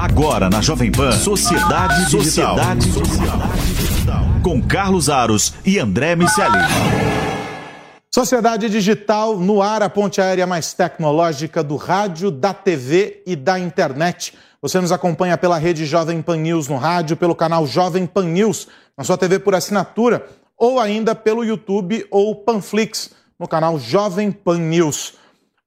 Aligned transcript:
Agora 0.00 0.48
na 0.48 0.62
Jovem 0.62 0.90
Pan, 0.90 1.12
Sociedade 1.12 2.06
Digital. 2.06 2.56
Sociedade 2.56 2.90
Digital. 3.74 4.22
Com 4.42 4.62
Carlos 4.62 5.10
Aros 5.10 5.52
e 5.62 5.78
André 5.78 6.16
Miceli. 6.16 6.56
Sociedade 8.10 8.70
Digital 8.70 9.36
no 9.36 9.60
ar, 9.60 9.82
a 9.82 9.90
ponte 9.90 10.18
aérea 10.18 10.46
mais 10.46 10.72
tecnológica 10.72 11.62
do 11.62 11.76
rádio, 11.76 12.30
da 12.30 12.54
TV 12.54 13.22
e 13.26 13.36
da 13.36 13.58
internet. 13.58 14.32
Você 14.62 14.80
nos 14.80 14.90
acompanha 14.90 15.36
pela 15.36 15.58
rede 15.58 15.84
Jovem 15.84 16.22
Pan 16.22 16.38
News 16.38 16.66
no 16.66 16.78
rádio, 16.78 17.14
pelo 17.14 17.34
canal 17.34 17.66
Jovem 17.66 18.06
Pan 18.06 18.24
News, 18.24 18.68
na 18.96 19.04
sua 19.04 19.18
TV 19.18 19.38
por 19.38 19.54
assinatura, 19.54 20.26
ou 20.56 20.80
ainda 20.80 21.14
pelo 21.14 21.44
YouTube 21.44 22.06
ou 22.10 22.36
Panflix, 22.36 23.10
no 23.38 23.46
canal 23.46 23.78
Jovem 23.78 24.32
Pan 24.32 24.60
News. 24.60 25.19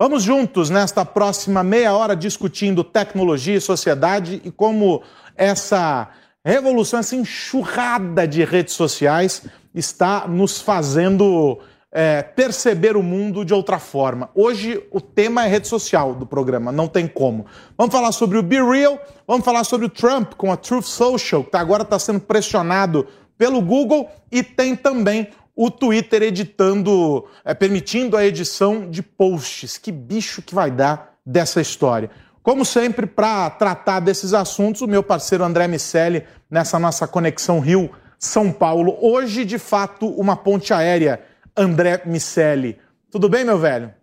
Vamos 0.04 0.24
juntos 0.24 0.70
nesta 0.70 1.06
próxima 1.06 1.64
meia 1.64 1.94
hora 1.94 2.14
discutindo 2.14 2.84
tecnologia 2.84 3.56
e 3.56 3.62
sociedade 3.62 4.42
e 4.44 4.52
como 4.52 5.02
essa 5.34 6.10
revolução, 6.44 7.00
essa 7.00 7.16
enxurrada 7.16 8.28
de 8.28 8.44
redes 8.44 8.74
sociais 8.74 9.44
está 9.74 10.28
nos 10.28 10.60
fazendo 10.60 11.58
é, 11.90 12.22
perceber 12.22 12.98
o 12.98 13.02
mundo 13.02 13.46
de 13.46 13.54
outra 13.54 13.80
forma. 13.80 14.30
Hoje 14.36 14.86
o 14.92 15.00
tema 15.00 15.46
é 15.46 15.48
rede 15.48 15.70
social 15.70 16.14
do 16.14 16.26
programa, 16.26 16.70
não 16.70 16.90
tem 16.90 17.08
como. 17.08 17.46
Vamos 17.78 17.96
falar 17.96 18.12
sobre 18.12 18.38
o 18.38 18.44
Be 18.44 18.62
Real, 18.62 19.00
vamos 19.26 19.46
falar 19.46 19.64
sobre 19.64 19.86
o 19.86 19.90
Trump 19.90 20.34
com 20.34 20.52
a 20.52 20.58
Truth 20.58 20.84
Social, 20.84 21.46
que 21.46 21.56
agora 21.56 21.84
está 21.84 21.98
sendo 21.98 22.20
pressionado 22.20 23.08
pelo 23.38 23.62
Google, 23.62 24.10
e 24.30 24.44
tem 24.44 24.76
também 24.76 25.30
o 25.56 25.70
Twitter 25.70 26.24
editando, 26.24 27.28
é, 27.46 27.54
permitindo 27.54 28.18
a 28.18 28.26
edição 28.26 28.90
de 28.90 29.04
posts. 29.04 29.78
Que 29.78 29.92
bicho 29.92 30.42
que 30.42 30.56
vai 30.56 30.72
dar 30.72 31.18
dessa 31.26 31.62
história? 31.62 32.10
Como 32.42 32.66
sempre, 32.66 33.06
para 33.08 33.50
tratar 33.52 34.00
desses 34.02 34.34
assuntos, 34.34 34.82
o 34.82 34.88
meu 34.88 35.02
parceiro 35.02 35.44
André 35.44 35.68
Miceli, 35.68 36.24
nessa 36.50 36.78
nossa 36.78 37.08
conexão 37.08 37.60
Rio-São 37.60 38.52
Paulo. 38.52 38.98
Hoje, 39.00 39.46
de 39.46 39.58
fato, 39.58 40.08
uma 40.08 40.36
ponte 40.36 40.74
aérea. 40.74 41.22
André 41.56 42.02
Miceli. 42.06 42.78
Tudo 43.12 43.30
bem, 43.30 43.46
meu 43.46 43.60
velho? 43.60 43.94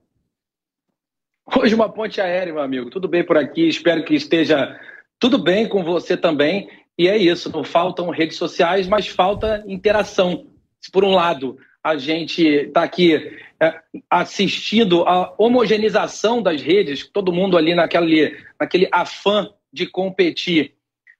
Hoje 1.56 1.74
uma 1.74 1.88
ponte 1.88 2.20
aérea, 2.20 2.52
meu 2.52 2.62
amigo. 2.62 2.90
Tudo 2.90 3.08
bem 3.08 3.26
por 3.26 3.36
aqui. 3.36 3.68
Espero 3.68 4.04
que 4.04 4.14
esteja 4.14 4.78
tudo 5.18 5.36
bem 5.36 5.68
com 5.68 5.82
você 5.82 6.16
também. 6.16 6.70
E 6.96 7.08
é 7.08 7.16
isso, 7.16 7.50
não 7.50 7.64
faltam 7.64 8.10
redes 8.10 8.36
sociais, 8.36 8.86
mas 8.86 9.08
falta 9.08 9.64
interação 9.66 10.46
se 10.80 10.90
por 10.90 11.04
um 11.04 11.14
lado 11.14 11.58
a 11.82 11.96
gente 11.96 12.42
está 12.42 12.82
aqui 12.82 13.14
é, 13.60 13.80
assistindo 14.08 15.02
a 15.02 15.34
homogeneização 15.38 16.42
das 16.42 16.60
redes, 16.60 17.06
todo 17.06 17.32
mundo 17.32 17.56
ali 17.56 17.74
naquele, 17.74 18.36
naquele 18.58 18.88
afã 18.92 19.50
de 19.72 19.86
competir, 19.86 20.74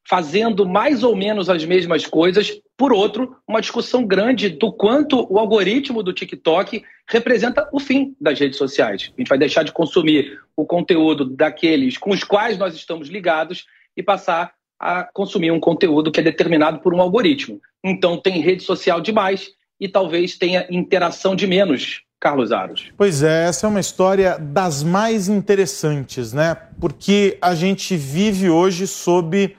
fazendo 0.06 0.68
mais 0.68 1.02
ou 1.02 1.14
menos 1.14 1.48
as 1.48 1.64
mesmas 1.64 2.06
coisas, 2.06 2.60
por 2.76 2.92
outro, 2.92 3.36
uma 3.46 3.60
discussão 3.60 4.06
grande 4.06 4.48
do 4.48 4.72
quanto 4.72 5.26
o 5.30 5.38
algoritmo 5.38 6.02
do 6.02 6.12
TikTok 6.12 6.82
representa 7.06 7.68
o 7.72 7.78
fim 7.78 8.16
das 8.20 8.38
redes 8.38 8.58
sociais. 8.58 9.12
A 9.14 9.20
gente 9.20 9.28
vai 9.28 9.38
deixar 9.38 9.62
de 9.62 9.72
consumir 9.72 10.40
o 10.56 10.64
conteúdo 10.64 11.24
daqueles 11.24 11.96
com 11.98 12.10
os 12.10 12.24
quais 12.24 12.58
nós 12.58 12.74
estamos 12.74 13.08
ligados 13.08 13.66
e 13.96 14.02
passar 14.02 14.54
a 14.80 15.04
consumir 15.04 15.50
um 15.50 15.60
conteúdo 15.60 16.10
que 16.10 16.20
é 16.20 16.22
determinado 16.22 16.78
por 16.78 16.94
um 16.94 17.00
algoritmo. 17.00 17.60
Então 17.84 18.16
tem 18.16 18.40
rede 18.40 18.62
social 18.62 19.00
demais 19.00 19.50
e 19.78 19.86
talvez 19.86 20.38
tenha 20.38 20.66
interação 20.70 21.36
de 21.36 21.46
menos, 21.46 22.00
Carlos 22.18 22.50
Aros. 22.50 22.90
Pois 22.96 23.22
é, 23.22 23.44
essa 23.44 23.66
é 23.66 23.68
uma 23.68 23.80
história 23.80 24.38
das 24.38 24.82
mais 24.82 25.28
interessantes, 25.28 26.32
né? 26.32 26.56
Porque 26.80 27.36
a 27.42 27.54
gente 27.54 27.96
vive 27.96 28.48
hoje 28.48 28.86
sob 28.86 29.54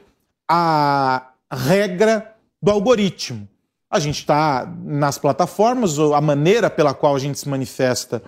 a 0.50 1.30
regra 1.52 2.34
do 2.62 2.72
algoritmo. 2.72 3.48
A 3.90 4.00
gente 4.00 4.20
está 4.20 4.72
nas 4.84 5.18
plataformas, 5.18 6.00
a 6.00 6.22
maneira 6.22 6.70
pela 6.70 6.94
qual 6.94 7.16
a 7.16 7.20
gente 7.20 7.38
se 7.38 7.48
manifesta 7.48 8.24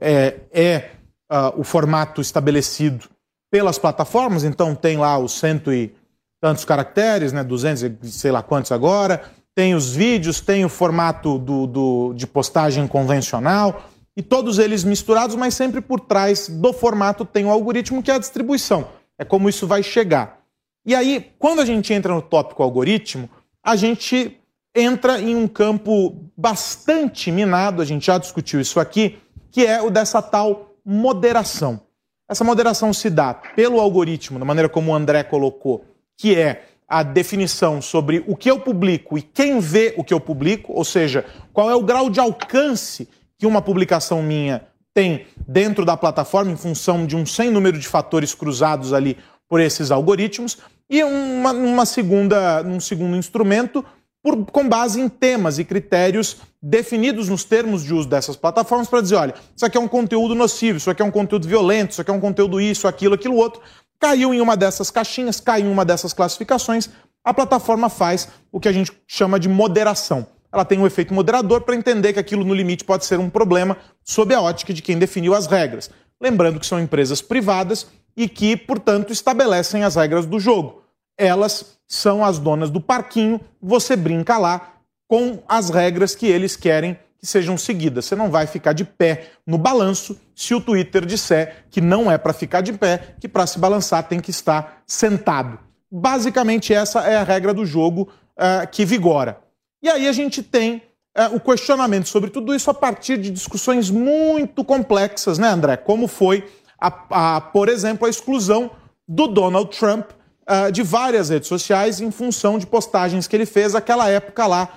é, 0.00 0.36
é 0.52 0.90
uh, 1.30 1.60
o 1.60 1.64
formato 1.64 2.20
estabelecido 2.20 3.08
pelas 3.50 3.78
plataformas, 3.78 4.44
então 4.44 4.74
tem 4.74 4.98
lá 4.98 5.18
os 5.18 5.32
cento 5.32 5.72
e 5.72 5.92
tantos 6.40 6.64
caracteres, 6.64 7.32
né, 7.32 7.42
200 7.42 7.82
e 7.82 8.10
sei 8.10 8.30
lá 8.30 8.42
quantos 8.42 8.72
agora, 8.72 9.22
tem 9.54 9.74
os 9.74 9.92
vídeos, 9.92 10.40
tem 10.40 10.64
o 10.64 10.68
formato 10.68 11.38
do, 11.38 11.66
do, 11.66 12.12
de 12.14 12.26
postagem 12.26 12.86
convencional, 12.86 13.82
e 14.16 14.22
todos 14.22 14.58
eles 14.58 14.82
misturados, 14.82 15.36
mas 15.36 15.54
sempre 15.54 15.80
por 15.80 16.00
trás 16.00 16.48
do 16.48 16.72
formato 16.72 17.24
tem 17.24 17.44
o 17.44 17.50
algoritmo 17.50 18.02
que 18.02 18.10
é 18.10 18.14
a 18.14 18.18
distribuição. 18.18 18.88
É 19.16 19.24
como 19.24 19.48
isso 19.48 19.66
vai 19.66 19.82
chegar. 19.82 20.40
E 20.84 20.94
aí, 20.94 21.32
quando 21.38 21.60
a 21.60 21.64
gente 21.64 21.92
entra 21.92 22.12
no 22.12 22.22
tópico 22.22 22.62
algoritmo, 22.62 23.28
a 23.62 23.76
gente 23.76 24.36
entra 24.74 25.20
em 25.20 25.36
um 25.36 25.46
campo 25.46 26.30
bastante 26.36 27.30
minado, 27.30 27.82
a 27.82 27.84
gente 27.84 28.06
já 28.06 28.18
discutiu 28.18 28.60
isso 28.60 28.80
aqui, 28.80 29.18
que 29.50 29.66
é 29.66 29.80
o 29.82 29.90
dessa 29.90 30.22
tal 30.22 30.74
moderação. 30.84 31.80
Essa 32.28 32.44
moderação 32.44 32.92
se 32.92 33.10
dá 33.10 33.34
pelo 33.34 33.80
algoritmo, 33.80 34.38
da 34.38 34.44
maneira 34.44 34.68
como 34.68 34.92
o 34.92 34.94
André 34.94 35.22
colocou, 35.22 35.84
que 36.18 36.34
é 36.34 36.64
a 36.88 37.02
definição 37.02 37.80
sobre 37.80 38.24
o 38.26 38.34
que 38.34 38.50
eu 38.50 38.58
publico 38.58 39.16
e 39.16 39.22
quem 39.22 39.60
vê 39.60 39.94
o 39.96 40.02
que 40.02 40.12
eu 40.12 40.18
publico, 40.18 40.72
ou 40.72 40.84
seja, 40.84 41.24
qual 41.52 41.70
é 41.70 41.74
o 41.74 41.82
grau 41.82 42.10
de 42.10 42.18
alcance 42.18 43.08
que 43.38 43.46
uma 43.46 43.62
publicação 43.62 44.22
minha 44.22 44.66
tem 44.92 45.26
dentro 45.46 45.84
da 45.84 45.96
plataforma 45.96 46.50
em 46.50 46.56
função 46.56 47.06
de 47.06 47.14
um 47.14 47.24
sem 47.24 47.50
número 47.50 47.78
de 47.78 47.86
fatores 47.86 48.34
cruzados 48.34 48.92
ali 48.92 49.16
por 49.48 49.60
esses 49.60 49.90
algoritmos, 49.90 50.58
e 50.90 51.02
uma, 51.04 51.52
uma 51.52 51.86
segunda, 51.86 52.62
um 52.62 52.80
segundo 52.80 53.16
instrumento 53.16 53.84
por, 54.22 54.44
com 54.46 54.68
base 54.68 55.00
em 55.00 55.08
temas 55.08 55.58
e 55.58 55.64
critérios 55.64 56.38
definidos 56.60 57.28
nos 57.28 57.44
termos 57.44 57.84
de 57.84 57.94
uso 57.94 58.08
dessas 58.08 58.36
plataformas 58.36 58.88
para 58.88 59.00
dizer, 59.00 59.14
olha, 59.14 59.34
isso 59.54 59.64
aqui 59.64 59.76
é 59.76 59.80
um 59.80 59.88
conteúdo 59.88 60.34
nocivo, 60.34 60.78
isso 60.78 60.90
aqui 60.90 61.02
é 61.02 61.04
um 61.04 61.10
conteúdo 61.10 61.46
violento, 61.46 61.92
isso 61.92 62.00
aqui 62.00 62.10
é 62.10 62.14
um 62.14 62.20
conteúdo 62.20 62.60
isso, 62.60 62.88
aquilo, 62.88 63.14
aquilo 63.14 63.36
outro, 63.36 63.60
Caiu 64.00 64.32
em 64.32 64.40
uma 64.40 64.56
dessas 64.56 64.90
caixinhas, 64.90 65.40
caiu 65.40 65.66
em 65.66 65.72
uma 65.72 65.84
dessas 65.84 66.12
classificações, 66.12 66.88
a 67.24 67.34
plataforma 67.34 67.88
faz 67.88 68.28
o 68.52 68.60
que 68.60 68.68
a 68.68 68.72
gente 68.72 68.92
chama 69.06 69.38
de 69.38 69.48
moderação. 69.48 70.26
Ela 70.52 70.64
tem 70.64 70.78
um 70.78 70.86
efeito 70.86 71.12
moderador 71.12 71.62
para 71.62 71.74
entender 71.74 72.12
que 72.12 72.18
aquilo 72.18 72.44
no 72.44 72.54
limite 72.54 72.84
pode 72.84 73.04
ser 73.04 73.18
um 73.18 73.28
problema 73.28 73.76
sob 74.02 74.34
a 74.34 74.40
ótica 74.40 74.72
de 74.72 74.80
quem 74.80 74.98
definiu 74.98 75.34
as 75.34 75.46
regras. 75.46 75.90
Lembrando 76.20 76.58
que 76.58 76.66
são 76.66 76.80
empresas 76.80 77.20
privadas 77.20 77.86
e 78.16 78.28
que, 78.28 78.56
portanto, 78.56 79.12
estabelecem 79.12 79.84
as 79.84 79.94
regras 79.94 80.26
do 80.26 80.40
jogo. 80.40 80.82
Elas 81.16 81.78
são 81.86 82.24
as 82.24 82.38
donas 82.38 82.70
do 82.70 82.80
parquinho, 82.80 83.40
você 83.60 83.94
brinca 83.94 84.38
lá 84.38 84.74
com 85.06 85.42
as 85.48 85.70
regras 85.70 86.14
que 86.14 86.26
eles 86.26 86.56
querem 86.56 86.98
que 87.18 87.26
sejam 87.26 87.58
seguidas. 87.58 88.04
Você 88.04 88.14
não 88.14 88.30
vai 88.30 88.46
ficar 88.46 88.72
de 88.72 88.84
pé 88.84 89.32
no 89.46 89.58
balanço 89.58 90.18
se 90.34 90.54
o 90.54 90.60
Twitter 90.60 91.04
disser 91.04 91.64
que 91.70 91.80
não 91.80 92.10
é 92.10 92.16
para 92.16 92.32
ficar 92.32 92.60
de 92.60 92.72
pé, 92.72 93.16
que 93.20 93.28
para 93.28 93.46
se 93.46 93.58
balançar 93.58 94.04
tem 94.04 94.20
que 94.20 94.30
estar 94.30 94.82
sentado. 94.86 95.58
Basicamente, 95.90 96.72
essa 96.72 97.00
é 97.00 97.16
a 97.16 97.24
regra 97.24 97.52
do 97.52 97.66
jogo 97.66 98.08
uh, 98.36 98.68
que 98.70 98.84
vigora. 98.84 99.40
E 99.82 99.88
aí 99.88 100.06
a 100.06 100.12
gente 100.12 100.42
tem 100.42 100.82
uh, 101.16 101.34
o 101.34 101.40
questionamento 101.40 102.08
sobre 102.08 102.30
tudo 102.30 102.54
isso 102.54 102.70
a 102.70 102.74
partir 102.74 103.18
de 103.18 103.30
discussões 103.30 103.90
muito 103.90 104.64
complexas, 104.64 105.38
né, 105.38 105.48
André? 105.48 105.76
Como 105.76 106.06
foi, 106.06 106.46
a, 106.80 107.36
a 107.36 107.40
por 107.40 107.68
exemplo, 107.68 108.06
a 108.06 108.10
exclusão 108.10 108.70
do 109.08 109.26
Donald 109.26 109.76
Trump 109.76 110.10
uh, 110.10 110.70
de 110.70 110.82
várias 110.82 111.30
redes 111.30 111.48
sociais 111.48 112.00
em 112.00 112.10
função 112.12 112.58
de 112.58 112.66
postagens 112.66 113.26
que 113.26 113.34
ele 113.34 113.46
fez 113.46 113.72
naquela 113.72 114.08
época 114.08 114.46
lá 114.46 114.68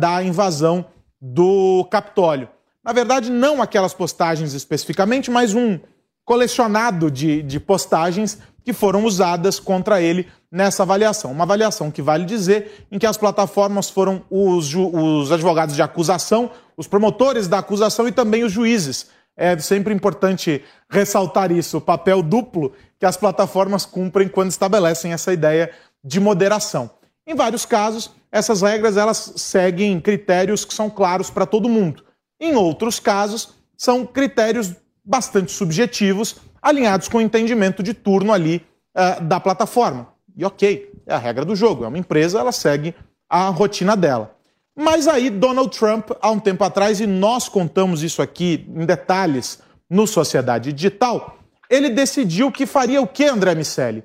da 0.00 0.22
invasão 0.22 0.86
do 1.20 1.86
Capitólio. 1.90 2.48
Na 2.84 2.92
verdade, 2.92 3.30
não 3.30 3.60
aquelas 3.60 3.92
postagens 3.92 4.54
especificamente, 4.54 5.30
mas 5.30 5.54
um 5.54 5.78
colecionado 6.24 7.10
de, 7.10 7.42
de 7.42 7.58
postagens 7.58 8.38
que 8.64 8.72
foram 8.72 9.04
usadas 9.04 9.58
contra 9.58 10.00
ele 10.00 10.28
nessa 10.50 10.82
avaliação. 10.82 11.32
Uma 11.32 11.44
avaliação 11.44 11.90
que 11.90 12.02
vale 12.02 12.24
dizer 12.24 12.86
em 12.90 12.98
que 12.98 13.06
as 13.06 13.16
plataformas 13.16 13.88
foram 13.88 14.22
os, 14.30 14.74
os 14.74 15.32
advogados 15.32 15.74
de 15.74 15.82
acusação, 15.82 16.50
os 16.76 16.86
promotores 16.86 17.48
da 17.48 17.58
acusação 17.58 18.06
e 18.06 18.12
também 18.12 18.44
os 18.44 18.52
juízes. 18.52 19.06
É 19.36 19.56
sempre 19.58 19.94
importante 19.94 20.62
ressaltar 20.90 21.52
isso, 21.52 21.78
o 21.78 21.80
papel 21.80 22.22
duplo 22.22 22.72
que 22.98 23.06
as 23.06 23.16
plataformas 23.16 23.86
cumprem 23.86 24.28
quando 24.28 24.50
estabelecem 24.50 25.12
essa 25.12 25.32
ideia 25.32 25.70
de 26.04 26.20
moderação. 26.20 26.90
Em 27.28 27.34
vários 27.34 27.66
casos, 27.66 28.10
essas 28.32 28.62
regras 28.62 28.96
elas 28.96 29.34
seguem 29.36 30.00
critérios 30.00 30.64
que 30.64 30.72
são 30.72 30.88
claros 30.88 31.28
para 31.28 31.44
todo 31.44 31.68
mundo. 31.68 32.02
Em 32.40 32.56
outros 32.56 32.98
casos, 32.98 33.54
são 33.76 34.06
critérios 34.06 34.74
bastante 35.04 35.52
subjetivos, 35.52 36.36
alinhados 36.62 37.06
com 37.06 37.18
o 37.18 37.20
entendimento 37.20 37.82
de 37.82 37.92
turno 37.92 38.32
ali 38.32 38.64
uh, 38.96 39.22
da 39.22 39.38
plataforma. 39.38 40.08
E 40.34 40.44
ok, 40.44 40.90
é 41.06 41.14
a 41.14 41.18
regra 41.18 41.44
do 41.44 41.54
jogo. 41.54 41.84
É 41.84 41.88
uma 41.88 41.98
empresa, 41.98 42.40
ela 42.40 42.52
segue 42.52 42.94
a 43.28 43.48
rotina 43.50 43.94
dela. 43.94 44.34
Mas 44.74 45.06
aí, 45.06 45.28
Donald 45.28 45.76
Trump, 45.76 46.10
há 46.22 46.30
um 46.30 46.40
tempo 46.40 46.64
atrás, 46.64 46.98
e 47.00 47.06
nós 47.06 47.48
contamos 47.48 48.02
isso 48.02 48.22
aqui 48.22 48.66
em 48.68 48.86
detalhes 48.86 49.60
no 49.90 50.06
Sociedade 50.06 50.72
Digital, 50.72 51.38
ele 51.68 51.90
decidiu 51.90 52.50
que 52.50 52.64
faria 52.64 53.02
o 53.02 53.06
que, 53.06 53.24
André 53.24 53.54
Miceli? 53.54 54.02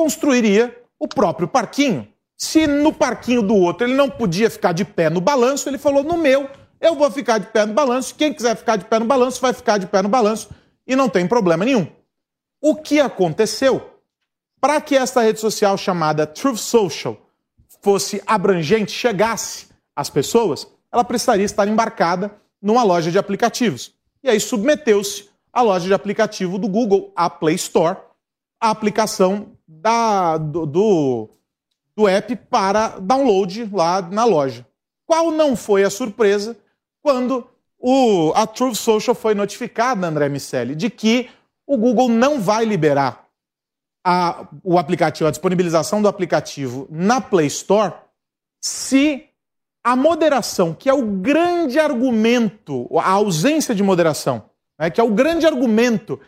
construiria 0.00 0.74
o 0.98 1.06
próprio 1.06 1.46
parquinho. 1.46 2.08
Se 2.40 2.66
no 2.66 2.90
parquinho 2.90 3.42
do 3.42 3.54
outro 3.54 3.86
ele 3.86 3.92
não 3.92 4.08
podia 4.08 4.48
ficar 4.48 4.72
de 4.72 4.82
pé 4.82 5.10
no 5.10 5.20
balanço, 5.20 5.68
ele 5.68 5.76
falou: 5.76 6.02
no 6.02 6.16
meu, 6.16 6.48
eu 6.80 6.94
vou 6.94 7.10
ficar 7.10 7.36
de 7.36 7.46
pé 7.48 7.66
no 7.66 7.74
balanço. 7.74 8.14
Quem 8.14 8.32
quiser 8.32 8.56
ficar 8.56 8.76
de 8.76 8.86
pé 8.86 8.98
no 8.98 9.04
balanço, 9.04 9.38
vai 9.42 9.52
ficar 9.52 9.76
de 9.76 9.86
pé 9.86 10.00
no 10.00 10.08
balanço 10.08 10.48
e 10.86 10.96
não 10.96 11.06
tem 11.06 11.28
problema 11.28 11.66
nenhum. 11.66 11.86
O 12.58 12.76
que 12.76 12.98
aconteceu? 12.98 13.90
Para 14.58 14.80
que 14.80 14.96
esta 14.96 15.20
rede 15.20 15.38
social 15.38 15.76
chamada 15.76 16.26
Truth 16.26 16.56
Social 16.56 17.18
fosse 17.82 18.22
abrangente, 18.26 18.90
chegasse 18.90 19.66
às 19.94 20.08
pessoas, 20.08 20.66
ela 20.90 21.04
precisaria 21.04 21.44
estar 21.44 21.68
embarcada 21.68 22.34
numa 22.60 22.82
loja 22.82 23.10
de 23.10 23.18
aplicativos. 23.18 23.92
E 24.22 24.30
aí 24.30 24.40
submeteu-se 24.40 25.28
à 25.52 25.60
loja 25.60 25.86
de 25.86 25.92
aplicativo 25.92 26.58
do 26.58 26.68
Google, 26.68 27.12
a 27.14 27.28
Play 27.28 27.56
Store, 27.56 27.98
a 28.58 28.70
aplicação 28.70 29.52
da, 29.68 30.38
do, 30.38 30.64
do 30.64 31.39
do 32.00 32.08
app 32.08 32.34
para 32.34 32.98
download 32.98 33.68
lá 33.70 34.00
na 34.00 34.24
loja. 34.24 34.66
Qual 35.06 35.30
não 35.30 35.54
foi 35.54 35.84
a 35.84 35.90
surpresa 35.90 36.56
quando 37.02 37.46
o, 37.78 38.32
a 38.34 38.46
Truth 38.46 38.76
Social 38.76 39.14
foi 39.14 39.34
notificada, 39.34 40.06
André 40.06 40.28
Miceli, 40.30 40.74
de 40.74 40.88
que 40.88 41.28
o 41.66 41.76
Google 41.76 42.08
não 42.08 42.40
vai 42.40 42.64
liberar 42.64 43.26
a, 44.02 44.46
o 44.64 44.78
aplicativo, 44.78 45.28
a 45.28 45.30
disponibilização 45.30 46.00
do 46.00 46.08
aplicativo 46.08 46.88
na 46.90 47.20
Play 47.20 47.48
Store 47.48 47.92
se 48.62 49.26
a 49.84 49.94
moderação, 49.94 50.72
que 50.72 50.88
é 50.88 50.94
o 50.94 51.02
grande 51.02 51.78
argumento, 51.78 52.88
a 52.98 53.10
ausência 53.10 53.74
de 53.74 53.82
moderação, 53.82 54.44
né, 54.78 54.88
que 54.88 55.00
é 55.00 55.04
o 55.04 55.12
grande 55.12 55.46
argumento 55.46 56.18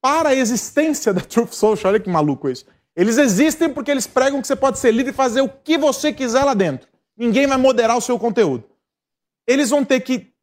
para 0.00 0.30
a 0.30 0.34
existência 0.34 1.12
da 1.12 1.20
Truth 1.20 1.52
Social, 1.52 1.92
olha 1.92 2.00
que 2.00 2.08
maluco 2.08 2.48
isso, 2.48 2.64
eles 3.00 3.16
existem 3.16 3.72
porque 3.72 3.90
eles 3.90 4.06
pregam 4.06 4.42
que 4.42 4.46
você 4.46 4.54
pode 4.54 4.78
ser 4.78 4.90
livre 4.92 5.10
e 5.10 5.14
fazer 5.14 5.40
o 5.40 5.48
que 5.48 5.78
você 5.78 6.12
quiser 6.12 6.44
lá 6.44 6.52
dentro. 6.52 6.86
Ninguém 7.16 7.46
vai 7.46 7.56
moderar 7.56 7.96
o 7.96 8.00
seu 8.00 8.18
conteúdo. 8.18 8.68
Eles 9.46 9.70
vão 9.70 9.82
ter 9.82 10.00
que 10.00 10.34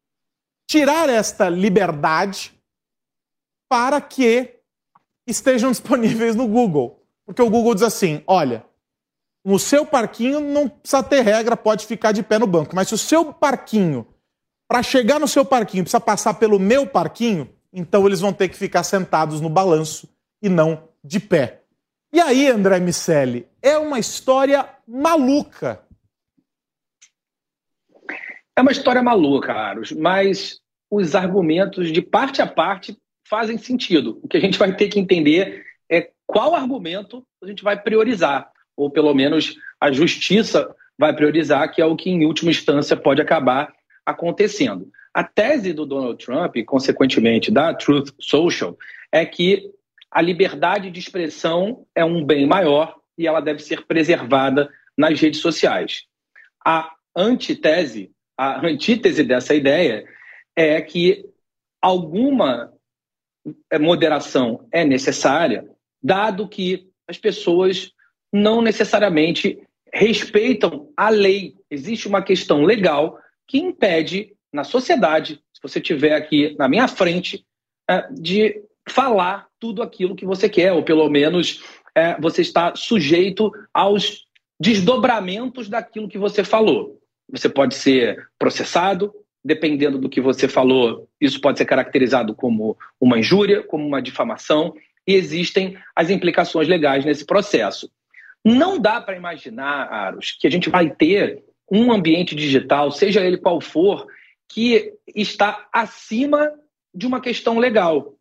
tirar 0.68 1.08
esta 1.08 1.48
liberdade 1.48 2.52
para 3.68 4.00
que 4.00 4.56
estejam 5.24 5.70
disponíveis 5.72 6.34
no 6.34 6.48
Google. 6.48 7.00
Porque 7.24 7.40
o 7.40 7.48
Google 7.48 7.76
diz 7.76 7.84
assim: 7.84 8.24
olha, 8.26 8.66
no 9.44 9.56
seu 9.56 9.86
parquinho 9.86 10.40
não 10.40 10.68
precisa 10.68 11.00
ter 11.00 11.20
regra, 11.20 11.56
pode 11.56 11.86
ficar 11.86 12.10
de 12.10 12.24
pé 12.24 12.40
no 12.40 12.46
banco. 12.48 12.74
Mas 12.74 12.88
se 12.88 12.94
o 12.94 12.98
seu 12.98 13.32
parquinho, 13.32 14.04
para 14.66 14.82
chegar 14.82 15.20
no 15.20 15.28
seu 15.28 15.44
parquinho, 15.44 15.84
precisa 15.84 16.00
passar 16.00 16.34
pelo 16.34 16.58
meu 16.58 16.88
parquinho, 16.88 17.48
então 17.72 18.04
eles 18.04 18.18
vão 18.18 18.32
ter 18.32 18.48
que 18.48 18.56
ficar 18.56 18.82
sentados 18.82 19.40
no 19.40 19.48
balanço 19.48 20.08
e 20.42 20.48
não 20.48 20.88
de 21.04 21.20
pé. 21.20 21.57
E 22.10 22.20
aí, 22.20 22.48
André 22.48 22.80
Miceli, 22.80 23.46
é 23.60 23.76
uma 23.76 23.98
história 23.98 24.66
maluca. 24.86 25.82
É 28.56 28.62
uma 28.62 28.72
história 28.72 29.02
maluca, 29.02 29.52
Aros, 29.52 29.92
mas 29.92 30.60
os 30.90 31.14
argumentos 31.14 31.92
de 31.92 32.00
parte 32.00 32.40
a 32.40 32.46
parte 32.46 32.96
fazem 33.28 33.58
sentido. 33.58 34.18
O 34.22 34.26
que 34.26 34.38
a 34.38 34.40
gente 34.40 34.58
vai 34.58 34.74
ter 34.74 34.88
que 34.88 34.98
entender 34.98 35.64
é 35.90 36.10
qual 36.26 36.54
argumento 36.54 37.22
a 37.42 37.46
gente 37.46 37.62
vai 37.62 37.80
priorizar, 37.80 38.50
ou 38.74 38.90
pelo 38.90 39.12
menos 39.14 39.54
a 39.78 39.92
justiça 39.92 40.74
vai 40.98 41.14
priorizar, 41.14 41.72
que 41.72 41.82
é 41.82 41.84
o 41.84 41.94
que 41.94 42.10
em 42.10 42.24
última 42.24 42.50
instância 42.50 42.96
pode 42.96 43.20
acabar 43.20 43.72
acontecendo. 44.04 44.90
A 45.12 45.22
tese 45.22 45.74
do 45.74 45.84
Donald 45.84 46.24
Trump, 46.24 46.56
e 46.56 46.64
consequentemente 46.64 47.50
da 47.50 47.74
Truth 47.74 48.14
Social, 48.18 48.76
é 49.12 49.26
que 49.26 49.70
a 50.10 50.22
liberdade 50.22 50.90
de 50.90 50.98
expressão 50.98 51.86
é 51.94 52.04
um 52.04 52.24
bem 52.24 52.46
maior 52.46 52.96
e 53.16 53.26
ela 53.26 53.40
deve 53.40 53.60
ser 53.60 53.86
preservada 53.86 54.70
nas 54.96 55.20
redes 55.20 55.40
sociais. 55.40 56.04
A 56.64 56.92
antitese, 57.16 58.10
a 58.36 58.64
antítese 58.66 59.22
dessa 59.22 59.54
ideia 59.54 60.04
é 60.56 60.80
que 60.80 61.24
alguma 61.80 62.72
é, 63.70 63.78
moderação 63.78 64.66
é 64.72 64.84
necessária, 64.84 65.68
dado 66.02 66.48
que 66.48 66.88
as 67.06 67.18
pessoas 67.18 67.92
não 68.32 68.60
necessariamente 68.60 69.62
respeitam 69.92 70.92
a 70.96 71.08
lei. 71.08 71.54
Existe 71.70 72.06
uma 72.06 72.22
questão 72.22 72.62
legal 72.62 73.18
que 73.46 73.58
impede 73.58 74.34
na 74.52 74.64
sociedade, 74.64 75.42
se 75.52 75.62
você 75.62 75.80
tiver 75.80 76.14
aqui 76.14 76.54
na 76.58 76.68
minha 76.68 76.88
frente, 76.88 77.44
é, 77.88 78.06
de 78.12 78.62
falar 78.88 79.46
tudo 79.58 79.82
aquilo 79.82 80.16
que 80.16 80.26
você 80.26 80.48
quer, 80.48 80.72
ou 80.72 80.82
pelo 80.82 81.08
menos 81.08 81.62
é, 81.94 82.18
você 82.20 82.42
está 82.42 82.74
sujeito 82.74 83.52
aos 83.72 84.26
desdobramentos 84.60 85.68
daquilo 85.68 86.08
que 86.08 86.18
você 86.18 86.42
falou. 86.42 86.98
Você 87.30 87.48
pode 87.48 87.74
ser 87.74 88.28
processado, 88.38 89.12
dependendo 89.44 89.98
do 89.98 90.08
que 90.08 90.20
você 90.20 90.48
falou, 90.48 91.08
isso 91.20 91.40
pode 91.40 91.58
ser 91.58 91.64
caracterizado 91.64 92.34
como 92.34 92.76
uma 93.00 93.18
injúria, 93.18 93.62
como 93.62 93.86
uma 93.86 94.02
difamação, 94.02 94.74
e 95.06 95.14
existem 95.14 95.76
as 95.94 96.10
implicações 96.10 96.68
legais 96.68 97.04
nesse 97.04 97.24
processo. 97.24 97.90
Não 98.44 98.78
dá 98.78 99.00
para 99.00 99.16
imaginar, 99.16 99.90
Aros, 99.90 100.36
que 100.38 100.46
a 100.46 100.50
gente 100.50 100.68
vai 100.68 100.90
ter 100.90 101.42
um 101.70 101.92
ambiente 101.92 102.34
digital, 102.34 102.90
seja 102.90 103.24
ele 103.24 103.38
qual 103.38 103.60
for, 103.60 104.06
que 104.48 104.92
está 105.14 105.68
acima 105.72 106.50
de 106.94 107.06
uma 107.06 107.20
questão 107.20 107.58
legal. 107.58 108.14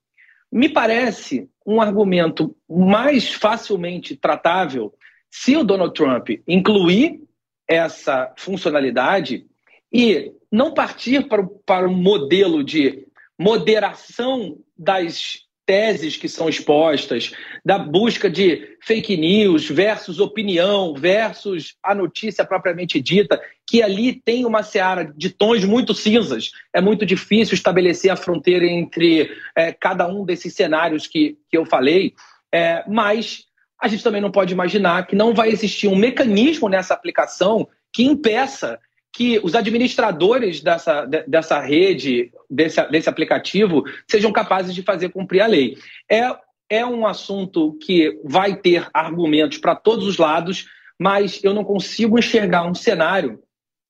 Me 0.51 0.69
parece 0.69 1.49
um 1.65 1.81
argumento 1.81 2.55
mais 2.69 3.33
facilmente 3.33 4.15
tratável 4.15 4.93
se 5.29 5.55
o 5.57 5.63
Donald 5.63 5.93
Trump 5.93 6.29
incluir 6.47 7.21
essa 7.67 8.33
funcionalidade 8.37 9.45
e 9.91 10.31
não 10.51 10.73
partir 10.73 11.27
para, 11.27 11.45
para 11.65 11.87
um 11.89 11.95
modelo 11.95 12.63
de 12.63 13.05
moderação 13.37 14.57
das 14.77 15.46
teses 15.67 16.15
que 16.15 16.29
são 16.29 16.47
expostas, 16.47 17.33
da 17.63 17.77
busca 17.77 18.29
de 18.29 18.77
fake 18.81 19.17
news 19.17 19.69
versus 19.69 20.17
opinião 20.17 20.95
versus 20.95 21.75
a 21.83 21.93
notícia 21.93 22.45
propriamente 22.45 23.01
dita, 23.01 23.39
que 23.69 23.83
ali 23.83 24.13
tem 24.13 24.45
uma 24.45 24.63
seara 24.63 25.03
de 25.03 25.29
tons 25.29 25.65
muito 25.65 25.93
cinzas. 25.93 26.51
É 26.73 26.79
muito 26.79 27.05
difícil 27.05 27.53
estabelecer 27.53 28.09
a 28.09 28.15
fronteira 28.15 28.65
entre 28.65 29.29
é, 29.53 29.73
cada 29.73 30.07
um 30.07 30.23
desses 30.23 30.55
cenários 30.55 31.05
que, 31.05 31.37
que 31.51 31.57
eu 31.57 31.65
falei, 31.65 32.13
é, 32.51 32.85
mas 32.87 33.43
a 33.79 33.89
gente 33.89 34.03
também 34.03 34.21
não 34.21 34.31
pode 34.31 34.53
imaginar 34.53 35.05
que 35.05 35.17
não 35.17 35.33
vai 35.33 35.49
existir 35.49 35.89
um 35.89 35.97
mecanismo 35.97 36.69
nessa 36.69 36.93
aplicação 36.93 37.67
que 37.91 38.03
impeça 38.03 38.79
que 39.13 39.39
os 39.43 39.55
administradores 39.55 40.61
dessa, 40.61 41.05
dessa 41.05 41.59
rede, 41.59 42.31
desse, 42.49 42.81
desse 42.89 43.09
aplicativo, 43.09 43.83
sejam 44.07 44.31
capazes 44.31 44.75
de 44.75 44.83
fazer 44.83 45.09
cumprir 45.09 45.41
a 45.41 45.47
lei. 45.47 45.77
É, 46.09 46.35
é 46.69 46.85
um 46.85 47.05
assunto 47.05 47.77
que 47.81 48.19
vai 48.23 48.55
ter 48.55 48.87
argumentos 48.93 49.57
para 49.57 49.75
todos 49.75 50.05
os 50.05 50.17
lados, 50.17 50.67
mas 50.99 51.43
eu 51.43 51.53
não 51.53 51.63
consigo 51.63 52.19
enxergar 52.19 52.67
um 52.67 52.75
cenário 52.75 53.41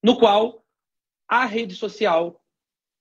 no 0.03 0.17
qual 0.17 0.63
a 1.27 1.45
rede 1.45 1.75
social 1.75 2.41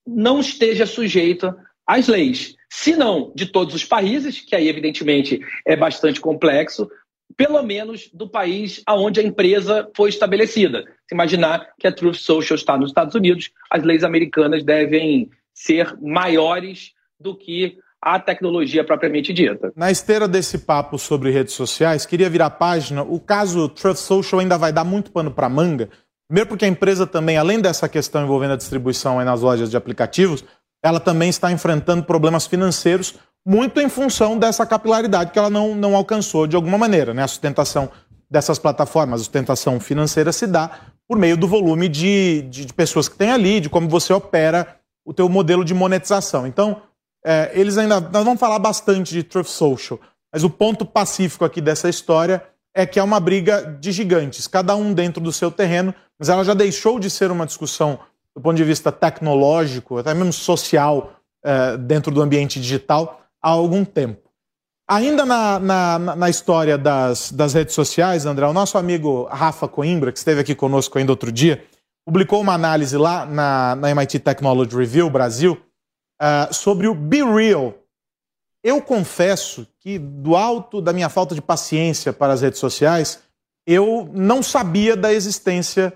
não 0.05 0.39
esteja 0.39 0.85
sujeita 0.85 1.55
às 1.85 2.07
leis. 2.07 2.55
Se 2.69 2.95
não 2.95 3.31
de 3.35 3.45
todos 3.45 3.73
os 3.73 3.85
países, 3.85 4.41
que 4.41 4.55
aí 4.55 4.67
evidentemente 4.67 5.39
é 5.65 5.75
bastante 5.75 6.19
complexo, 6.19 6.89
pelo 7.35 7.61
menos 7.63 8.09
do 8.13 8.27
país 8.27 8.81
aonde 8.85 9.19
a 9.19 9.23
empresa 9.23 9.89
foi 9.95 10.09
estabelecida. 10.09 10.85
Se 11.07 11.15
imaginar 11.15 11.67
que 11.79 11.87
a 11.87 11.91
Truth 11.91 12.15
Social 12.15 12.55
está 12.55 12.77
nos 12.77 12.89
Estados 12.89 13.15
Unidos, 13.15 13.51
as 13.71 13.83
leis 13.83 14.03
americanas 14.03 14.63
devem 14.63 15.29
ser 15.53 15.97
maiores 16.01 16.91
do 17.19 17.35
que 17.35 17.77
a 18.01 18.19
tecnologia 18.19 18.83
propriamente 18.83 19.33
dita. 19.33 19.71
Na 19.75 19.89
esteira 19.89 20.27
desse 20.27 20.59
papo 20.59 20.99
sobre 20.99 21.31
redes 21.31 21.53
sociais, 21.53 22.05
queria 22.05 22.29
virar 22.29 22.47
a 22.47 22.51
página. 22.51 23.03
O 23.03 23.19
caso 23.19 23.67
Truth 23.69 23.97
Social 23.97 24.39
ainda 24.39 24.57
vai 24.57 24.71
dar 24.71 24.83
muito 24.83 25.11
pano 25.11 25.31
para 25.31 25.49
manga. 25.49 25.89
Primeiro 26.27 26.49
porque 26.49 26.65
a 26.65 26.67
empresa 26.67 27.07
também, 27.07 27.37
além 27.37 27.59
dessa 27.59 27.87
questão 27.87 28.23
envolvendo 28.23 28.53
a 28.53 28.57
distribuição 28.57 29.23
nas 29.23 29.41
lojas 29.41 29.69
de 29.69 29.77
aplicativos, 29.77 30.43
ela 30.83 30.99
também 30.99 31.29
está 31.29 31.51
enfrentando 31.51 32.03
problemas 32.03 32.45
financeiros 32.45 33.15
muito 33.45 33.79
em 33.79 33.87
função 33.87 34.37
dessa 34.37 34.65
capilaridade 34.65 35.31
que 35.31 35.39
ela 35.39 35.49
não, 35.49 35.73
não 35.73 35.95
alcançou 35.95 36.45
de 36.45 36.55
alguma 36.55 36.77
maneira. 36.77 37.13
Né? 37.13 37.23
A 37.23 37.27
sustentação 37.27 37.89
dessas 38.29 38.59
plataformas, 38.59 39.21
a 39.21 39.23
sustentação 39.23 39.79
financeira 39.79 40.33
se 40.33 40.45
dá 40.45 40.69
por 41.07 41.17
meio 41.17 41.37
do 41.37 41.47
volume 41.47 41.87
de, 41.87 42.41
de, 42.43 42.65
de 42.65 42.73
pessoas 42.73 43.07
que 43.07 43.15
tem 43.15 43.31
ali, 43.31 43.59
de 43.59 43.69
como 43.69 43.87
você 43.87 44.11
opera 44.11 44.77
o 45.05 45.13
teu 45.13 45.29
modelo 45.29 45.63
de 45.63 45.73
monetização. 45.73 46.45
Então, 46.45 46.81
é, 47.25 47.51
eles 47.53 47.77
ainda. 47.77 47.99
Nós 47.99 48.23
vamos 48.23 48.39
falar 48.39 48.59
bastante 48.59 49.13
de 49.13 49.23
Truth 49.23 49.47
Social, 49.47 49.99
mas 50.31 50.43
o 50.43 50.49
ponto 50.49 50.85
pacífico 50.85 51.45
aqui 51.45 51.61
dessa 51.61 51.89
história 51.89 52.43
é 52.75 52.85
que 52.85 52.99
é 52.99 53.03
uma 53.03 53.19
briga 53.19 53.77
de 53.79 53.91
gigantes, 53.91 54.47
cada 54.47 54.75
um 54.75 54.93
dentro 54.93 55.21
do 55.21 55.31
seu 55.31 55.49
terreno, 55.49 55.95
mas 56.19 56.29
ela 56.29 56.43
já 56.43 56.53
deixou 56.53 56.99
de 56.99 57.09
ser 57.09 57.31
uma 57.31 57.45
discussão 57.45 57.99
do 58.35 58.41
ponto 58.41 58.55
de 58.55 58.63
vista 58.63 58.91
tecnológico, 58.91 59.97
até 59.97 60.13
mesmo 60.13 60.31
social, 60.31 61.13
é, 61.43 61.75
dentro 61.75 62.11
do 62.11 62.21
ambiente 62.21 62.61
digital, 62.61 63.21
há 63.41 63.49
algum 63.49 63.83
tempo. 63.83 64.26
Ainda 64.89 65.25
na, 65.25 65.59
na, 65.59 65.99
na 66.15 66.29
história 66.29 66.77
das, 66.77 67.29
das 67.31 67.53
redes 67.53 67.75
sociais, 67.75 68.25
André, 68.25 68.45
o 68.47 68.53
nosso 68.53 68.77
amigo 68.77 69.23
Rafa 69.25 69.67
Coimbra, 69.67 70.13
que 70.13 70.17
esteve 70.17 70.39
aqui 70.39 70.55
conosco 70.55 70.97
ainda 70.97 71.11
outro 71.11 71.29
dia, 71.29 71.65
publicou 72.05 72.39
uma 72.39 72.53
análise 72.53 72.95
lá 72.95 73.25
na, 73.25 73.75
na 73.75 73.91
MIT 73.91 74.19
Technology 74.19 74.73
Review 74.73 75.09
Brasil 75.09 75.61
uh, 76.21 76.53
sobre 76.53 76.87
o 76.87 76.95
Be 76.95 77.21
Real. 77.21 77.75
Eu 78.63 78.81
confesso 78.81 79.67
que, 79.81 79.99
do 79.99 80.37
alto 80.37 80.81
da 80.81 80.93
minha 80.93 81.09
falta 81.09 81.35
de 81.35 81.41
paciência 81.41 82.13
para 82.13 82.31
as 82.31 82.41
redes 82.41 82.59
sociais, 82.59 83.21
eu 83.67 84.09
não 84.13 84.41
sabia 84.41 84.95
da 84.95 85.11
existência 85.11 85.91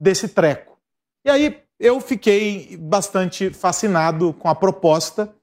desse 0.00 0.28
treco. 0.28 0.78
E 1.26 1.30
aí 1.30 1.60
eu 1.80 2.00
fiquei 2.00 2.76
bastante 2.76 3.50
fascinado 3.50 4.32
com 4.32 4.48
a 4.48 4.54
proposta 4.54 5.34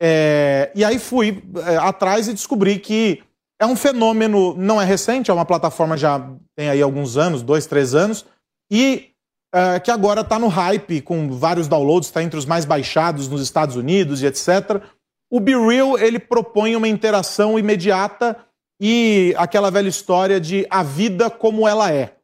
é, 0.00 0.70
e 0.74 0.84
aí 0.84 0.98
fui 0.98 1.42
é, 1.66 1.76
atrás 1.76 2.28
e 2.28 2.32
descobri 2.32 2.78
que 2.78 3.22
é 3.58 3.64
um 3.64 3.76
fenômeno, 3.76 4.54
não 4.56 4.80
é 4.80 4.84
recente, 4.84 5.30
é 5.30 5.34
uma 5.34 5.44
plataforma 5.44 5.96
já 5.96 6.30
tem 6.54 6.68
aí 6.68 6.82
alguns 6.82 7.16
anos, 7.16 7.42
dois, 7.42 7.66
três 7.66 7.94
anos, 7.94 8.26
e 8.70 9.10
é, 9.54 9.80
que 9.80 9.90
agora 9.90 10.20
está 10.20 10.38
no 10.38 10.48
hype, 10.48 11.00
com 11.00 11.30
vários 11.30 11.66
downloads, 11.66 12.08
está 12.08 12.22
entre 12.22 12.38
os 12.38 12.44
mais 12.44 12.64
baixados 12.64 13.28
nos 13.28 13.40
Estados 13.40 13.76
Unidos 13.76 14.22
e 14.22 14.26
etc. 14.26 14.82
O 15.30 15.40
Be 15.40 15.56
Real, 15.56 15.98
ele 15.98 16.18
propõe 16.18 16.76
uma 16.76 16.88
interação 16.88 17.58
imediata 17.58 18.36
e 18.80 19.34
aquela 19.38 19.70
velha 19.70 19.88
história 19.88 20.38
de 20.38 20.66
a 20.68 20.82
vida 20.82 21.30
como 21.30 21.66
ela 21.66 21.90
é. 21.90 22.16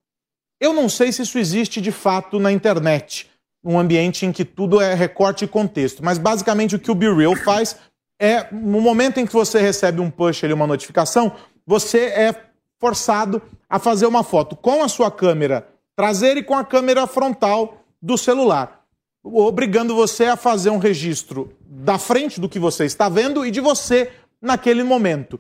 Eu 0.61 0.73
não 0.75 0.89
sei 0.89 1.11
se 1.11 1.23
isso 1.23 1.39
existe 1.39 1.81
de 1.81 1.91
fato 1.91 2.39
na 2.39 2.53
internet, 2.53 3.31
um 3.65 3.79
ambiente 3.79 4.27
em 4.27 4.33
que 4.33 4.45
tudo 4.45 4.81
é 4.81 4.95
recorte 4.95 5.45
e 5.45 5.49
contexto. 5.49 6.05
Mas 6.05 6.19
basicamente 6.19 6.77
o 6.77 6.79
que 6.79 6.91
o 6.91 6.95
BeReal 6.95 7.37
faz 7.37 7.77
é, 8.21 8.47
no 8.53 8.81
momento 8.81 9.19
em 9.19 9.27
que 9.27 9.33
você 9.33 9.61
recebe 9.61 10.01
um 10.01 10.11
push 10.11 10.45
ali, 10.45 10.53
uma 10.53 10.67
notificação, 10.67 11.33
você 11.67 12.07
é 12.07 12.35
forçado 12.79 13.41
a 13.69 13.79
fazer 13.79 14.07
uma 14.07 14.23
foto 14.23 14.57
com 14.57 14.83
a 14.83 14.89
sua 14.89 15.11
câmera 15.11 15.69
traseira 15.95 16.41
e 16.41 16.43
com 16.43 16.55
a 16.55 16.65
câmera 16.65 17.07
frontal 17.07 17.79
do 18.01 18.19
celular, 18.19 18.85
obrigando 19.23 19.95
você 19.95 20.25
a 20.25 20.37
fazer 20.37 20.71
um 20.71 20.79
registro 20.79 21.53
da 21.61 21.99
frente 21.99 22.41
do 22.41 22.49
que 22.49 22.59
você 22.59 22.85
está 22.85 23.09
vendo 23.09 23.47
e 23.47 23.51
de 23.51 23.61
você 23.61 24.11
naquele 24.41 24.83
momento, 24.83 25.39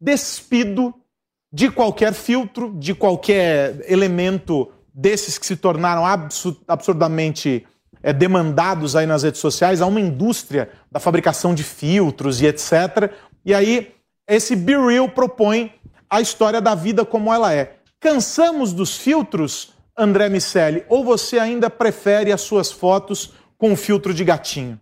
despido 0.00 0.94
de 1.50 1.70
qualquer 1.70 2.12
filtro, 2.12 2.74
de 2.78 2.94
qualquer 2.94 3.84
elemento 3.90 4.70
desses 4.94 5.38
que 5.38 5.46
se 5.46 5.56
tornaram 5.56 6.04
absurdamente 6.68 7.66
é, 8.02 8.12
demandados 8.12 8.96
aí 8.96 9.06
nas 9.06 9.22
redes 9.22 9.40
sociais, 9.40 9.80
há 9.80 9.86
uma 9.86 10.00
indústria 10.00 10.70
da 10.90 10.98
fabricação 10.98 11.54
de 11.54 11.62
filtros 11.62 12.40
e 12.40 12.46
etc. 12.46 13.12
E 13.44 13.54
aí, 13.54 13.94
esse 14.28 14.56
Be 14.56 14.76
Real 14.76 15.08
propõe 15.08 15.72
a 16.10 16.20
história 16.20 16.60
da 16.60 16.74
vida 16.74 17.04
como 17.04 17.32
ela 17.32 17.54
é. 17.54 17.76
Cansamos 18.00 18.72
dos 18.72 18.96
filtros, 18.96 19.72
André 19.96 20.28
Miceli, 20.28 20.84
ou 20.88 21.04
você 21.04 21.38
ainda 21.38 21.70
prefere 21.70 22.32
as 22.32 22.40
suas 22.40 22.70
fotos 22.70 23.32
com 23.56 23.76
filtro 23.76 24.12
de 24.12 24.24
gatinho? 24.24 24.80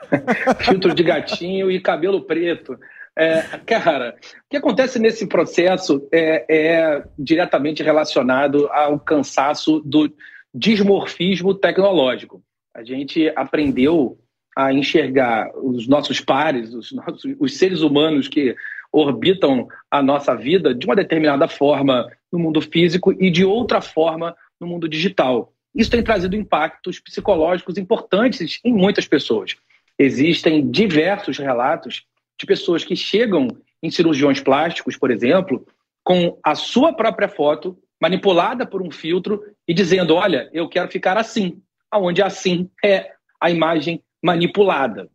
filtro 0.60 0.94
de 0.94 1.02
gatinho 1.02 1.70
e 1.70 1.80
cabelo 1.80 2.22
preto. 2.22 2.78
É, 3.18 3.42
cara, 3.66 4.16
o 4.16 4.48
que 4.48 4.56
acontece 4.56 4.96
nesse 5.00 5.26
processo 5.26 6.06
é, 6.12 6.44
é, 6.48 7.04
diretamente 7.18 7.82
relacionado 7.82 8.68
ao 8.68 9.00
cansaço 9.00 9.80
do 9.80 10.08
dismorfismo 10.54 11.52
tecnológico. 11.52 12.40
A 12.72 12.84
gente 12.84 13.28
aprendeu 13.34 14.16
a 14.56 14.72
enxergar 14.72 15.50
os 15.56 15.88
nossos 15.88 16.20
pares, 16.20 16.72
os, 16.72 16.92
nossos, 16.92 17.34
os 17.40 17.58
seres 17.58 17.80
humanos 17.80 18.28
que 18.28 18.54
orbitam 18.92 19.66
a 19.90 20.00
nossa 20.00 20.36
vida 20.36 20.72
de 20.72 20.86
uma 20.86 20.94
determinada 20.94 21.48
forma 21.48 22.08
no 22.30 22.38
mundo 22.38 22.60
físico 22.60 23.12
e 23.12 23.32
de 23.32 23.44
outra 23.44 23.80
forma 23.80 24.36
no 24.60 24.66
mundo 24.68 24.88
digital. 24.88 25.52
Isso 25.74 25.90
tem 25.90 26.04
trazido 26.04 26.36
impactos 26.36 27.00
psicológicos 27.00 27.78
importantes 27.78 28.60
em 28.64 28.72
muitas 28.72 29.08
pessoas. 29.08 29.56
Existem 29.98 30.70
diversos 30.70 31.36
relatos 31.36 32.06
de 32.38 32.46
pessoas 32.46 32.84
que 32.84 32.94
chegam 32.94 33.48
em 33.82 33.90
cirurgiões 33.90 34.40
plásticos, 34.40 34.96
por 34.96 35.10
exemplo, 35.10 35.66
com 36.04 36.38
a 36.44 36.54
sua 36.54 36.92
própria 36.92 37.28
foto 37.28 37.76
manipulada 38.00 38.64
por 38.64 38.80
um 38.80 38.90
filtro 38.90 39.42
e 39.66 39.74
dizendo: 39.74 40.14
olha, 40.14 40.48
eu 40.52 40.68
quero 40.68 40.90
ficar 40.90 41.16
assim, 41.16 41.60
aonde 41.90 42.22
assim 42.22 42.70
é 42.84 43.12
a 43.40 43.50
imagem 43.50 44.02
manipulada. 44.22 45.08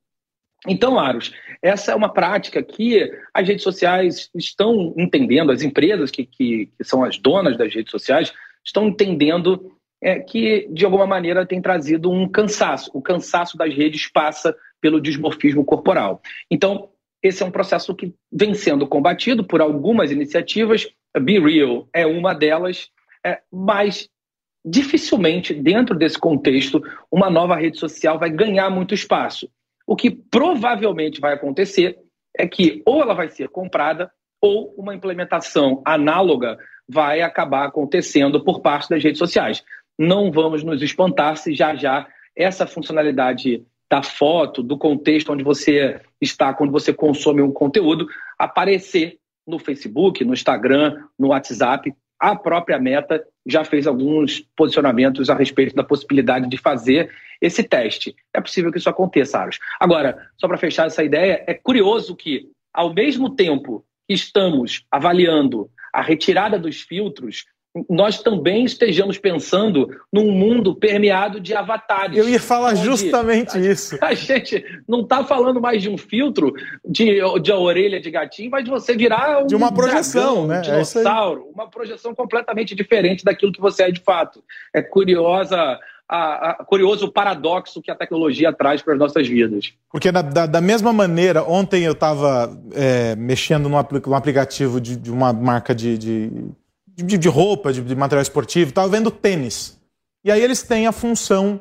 Então, 0.65 0.97
Aros, 0.97 1.33
essa 1.61 1.91
é 1.91 1.95
uma 1.95 2.13
prática 2.13 2.63
que 2.63 3.11
as 3.33 3.45
redes 3.45 3.63
sociais 3.63 4.29
estão 4.33 4.93
entendendo, 4.97 5.51
as 5.51 5.61
empresas 5.61 6.09
que, 6.09 6.25
que, 6.25 6.67
que 6.77 6.83
são 6.83 7.03
as 7.03 7.17
donas 7.17 7.57
das 7.57 7.73
redes 7.73 7.91
sociais 7.91 8.33
estão 8.63 8.87
entendendo 8.87 9.73
é, 10.01 10.19
que, 10.19 10.67
de 10.71 10.85
alguma 10.85 11.05
maneira, 11.05 11.45
tem 11.45 11.61
trazido 11.61 12.09
um 12.09 12.29
cansaço. 12.29 12.89
O 12.93 13.01
cansaço 13.01 13.57
das 13.57 13.73
redes 13.73 14.07
passa 14.07 14.55
pelo 14.79 15.01
dismorfismo 15.01 15.65
corporal. 15.65 16.21
Então, 16.49 16.89
esse 17.23 17.41
é 17.41 17.45
um 17.45 17.51
processo 17.51 17.95
que 17.95 18.13
vem 18.29 18.53
sendo 18.53 18.85
combatido 18.85 19.45
por 19.45 19.61
algumas 19.61 20.11
iniciativas. 20.11 20.85
Be 21.21 21.39
Real 21.39 21.87
é 21.93 22.05
uma 22.05 22.33
delas, 22.33 22.89
é, 23.25 23.39
mas 23.49 24.09
dificilmente, 24.65 25.53
dentro 25.53 25.95
desse 25.95 26.19
contexto, 26.19 26.83
uma 27.09 27.29
nova 27.29 27.55
rede 27.55 27.79
social 27.79 28.19
vai 28.19 28.29
ganhar 28.29 28.69
muito 28.69 28.93
espaço. 28.93 29.49
O 29.87 29.95
que 29.95 30.11
provavelmente 30.11 31.21
vai 31.21 31.33
acontecer 31.33 31.97
é 32.37 32.45
que 32.45 32.81
ou 32.85 33.01
ela 33.01 33.13
vai 33.13 33.29
ser 33.29 33.47
comprada 33.47 34.11
ou 34.41 34.73
uma 34.77 34.93
implementação 34.93 35.81
análoga 35.85 36.57
vai 36.87 37.21
acabar 37.21 37.65
acontecendo 37.65 38.43
por 38.43 38.61
parte 38.61 38.89
das 38.89 39.01
redes 39.01 39.19
sociais. 39.19 39.63
Não 39.97 40.29
vamos 40.29 40.63
nos 40.63 40.81
espantar 40.81 41.37
se 41.37 41.53
já 41.53 41.75
já 41.75 42.07
essa 42.35 42.67
funcionalidade 42.67 43.65
da 43.93 44.01
foto, 44.01 44.63
do 44.63 44.75
contexto 44.75 45.31
onde 45.31 45.43
você 45.43 46.01
está 46.19 46.51
quando 46.51 46.71
você 46.71 46.91
consome 46.91 47.43
um 47.43 47.51
conteúdo, 47.51 48.07
aparecer 48.39 49.19
no 49.45 49.59
Facebook, 49.59 50.25
no 50.25 50.33
Instagram, 50.33 50.97
no 51.17 51.27
WhatsApp. 51.27 51.93
A 52.19 52.35
própria 52.35 52.79
Meta 52.79 53.23
já 53.45 53.63
fez 53.63 53.85
alguns 53.85 54.39
posicionamentos 54.55 55.29
a 55.29 55.35
respeito 55.35 55.75
da 55.75 55.83
possibilidade 55.83 56.49
de 56.49 56.57
fazer 56.57 57.11
esse 57.39 57.61
teste. 57.61 58.15
É 58.33 58.41
possível 58.41 58.71
que 58.71 58.79
isso 58.79 58.89
aconteça, 58.89 59.37
Aros. 59.37 59.59
Agora, 59.79 60.27
só 60.37 60.47
para 60.47 60.57
fechar 60.57 60.87
essa 60.87 61.03
ideia, 61.03 61.43
é 61.45 61.53
curioso 61.53 62.15
que, 62.15 62.49
ao 62.73 62.91
mesmo 62.95 63.29
tempo 63.29 63.85
que 64.07 64.15
estamos 64.15 64.87
avaliando 64.89 65.69
a 65.93 66.01
retirada 66.01 66.57
dos 66.57 66.81
filtros, 66.81 67.45
nós 67.89 68.21
também 68.21 68.65
estejamos 68.65 69.17
pensando 69.17 69.89
num 70.11 70.31
mundo 70.31 70.75
permeado 70.75 71.39
de 71.39 71.55
avatares. 71.55 72.17
Eu 72.17 72.29
ia 72.29 72.39
falar 72.39 72.75
justamente 72.75 73.57
a, 73.57 73.61
isso. 73.61 73.97
A 74.01 74.13
gente 74.13 74.63
não 74.87 75.01
está 75.01 75.23
falando 75.23 75.59
mais 75.59 75.81
de 75.81 75.89
um 75.89 75.97
filtro 75.97 76.53
de, 76.85 77.19
de 77.41 77.51
a 77.51 77.57
orelha 77.57 77.99
de 77.99 78.11
gatinho, 78.11 78.51
mas 78.51 78.63
de 78.63 78.69
você 78.69 78.95
virar 78.95 79.43
um 79.43 79.47
de 79.47 79.55
uma 79.55 79.71
projeção, 79.71 80.45
dragão, 80.45 80.47
né? 80.47 80.55
um 80.55 80.59
é 80.59 80.61
dinossauro, 80.61 81.41
é 81.41 81.53
uma 81.53 81.69
projeção 81.69 82.13
completamente 82.13 82.75
diferente 82.75 83.25
daquilo 83.25 83.51
que 83.51 83.61
você 83.61 83.83
é 83.83 83.91
de 83.91 84.01
fato. 84.01 84.43
É 84.73 84.81
curiosa 84.81 85.79
a, 86.07 86.51
a, 86.51 86.53
curioso 86.65 87.07
o 87.07 87.11
paradoxo 87.11 87.81
que 87.81 87.89
a 87.89 87.95
tecnologia 87.95 88.53
traz 88.53 88.83
para 88.83 88.93
as 88.93 88.99
nossas 88.99 89.27
vidas. 89.27 89.73
Porque 89.91 90.11
da, 90.11 90.21
da, 90.21 90.45
da 90.45 90.61
mesma 90.61 90.93
maneira, 90.93 91.43
ontem 91.43 91.83
eu 91.83 91.93
estava 91.93 92.55
é, 92.73 93.15
mexendo 93.15 93.67
num, 93.67 93.77
aplicativo 93.77 94.79
de, 94.79 94.95
de 94.95 95.11
uma 95.11 95.33
marca 95.33 95.73
de, 95.73 95.97
de 95.97 96.31
de, 96.95 97.17
de 97.17 97.27
roupa, 97.27 97.73
de, 97.73 97.81
de, 97.81 97.95
material 97.95 98.21
esportivo, 98.21 98.69
estava 98.69 98.87
vendo 98.87 99.09
tênis. 99.09 99.79
E 100.23 100.31
aí 100.31 100.41
eles 100.41 100.63
têm 100.63 100.87
a 100.87 100.91
função 100.91 101.59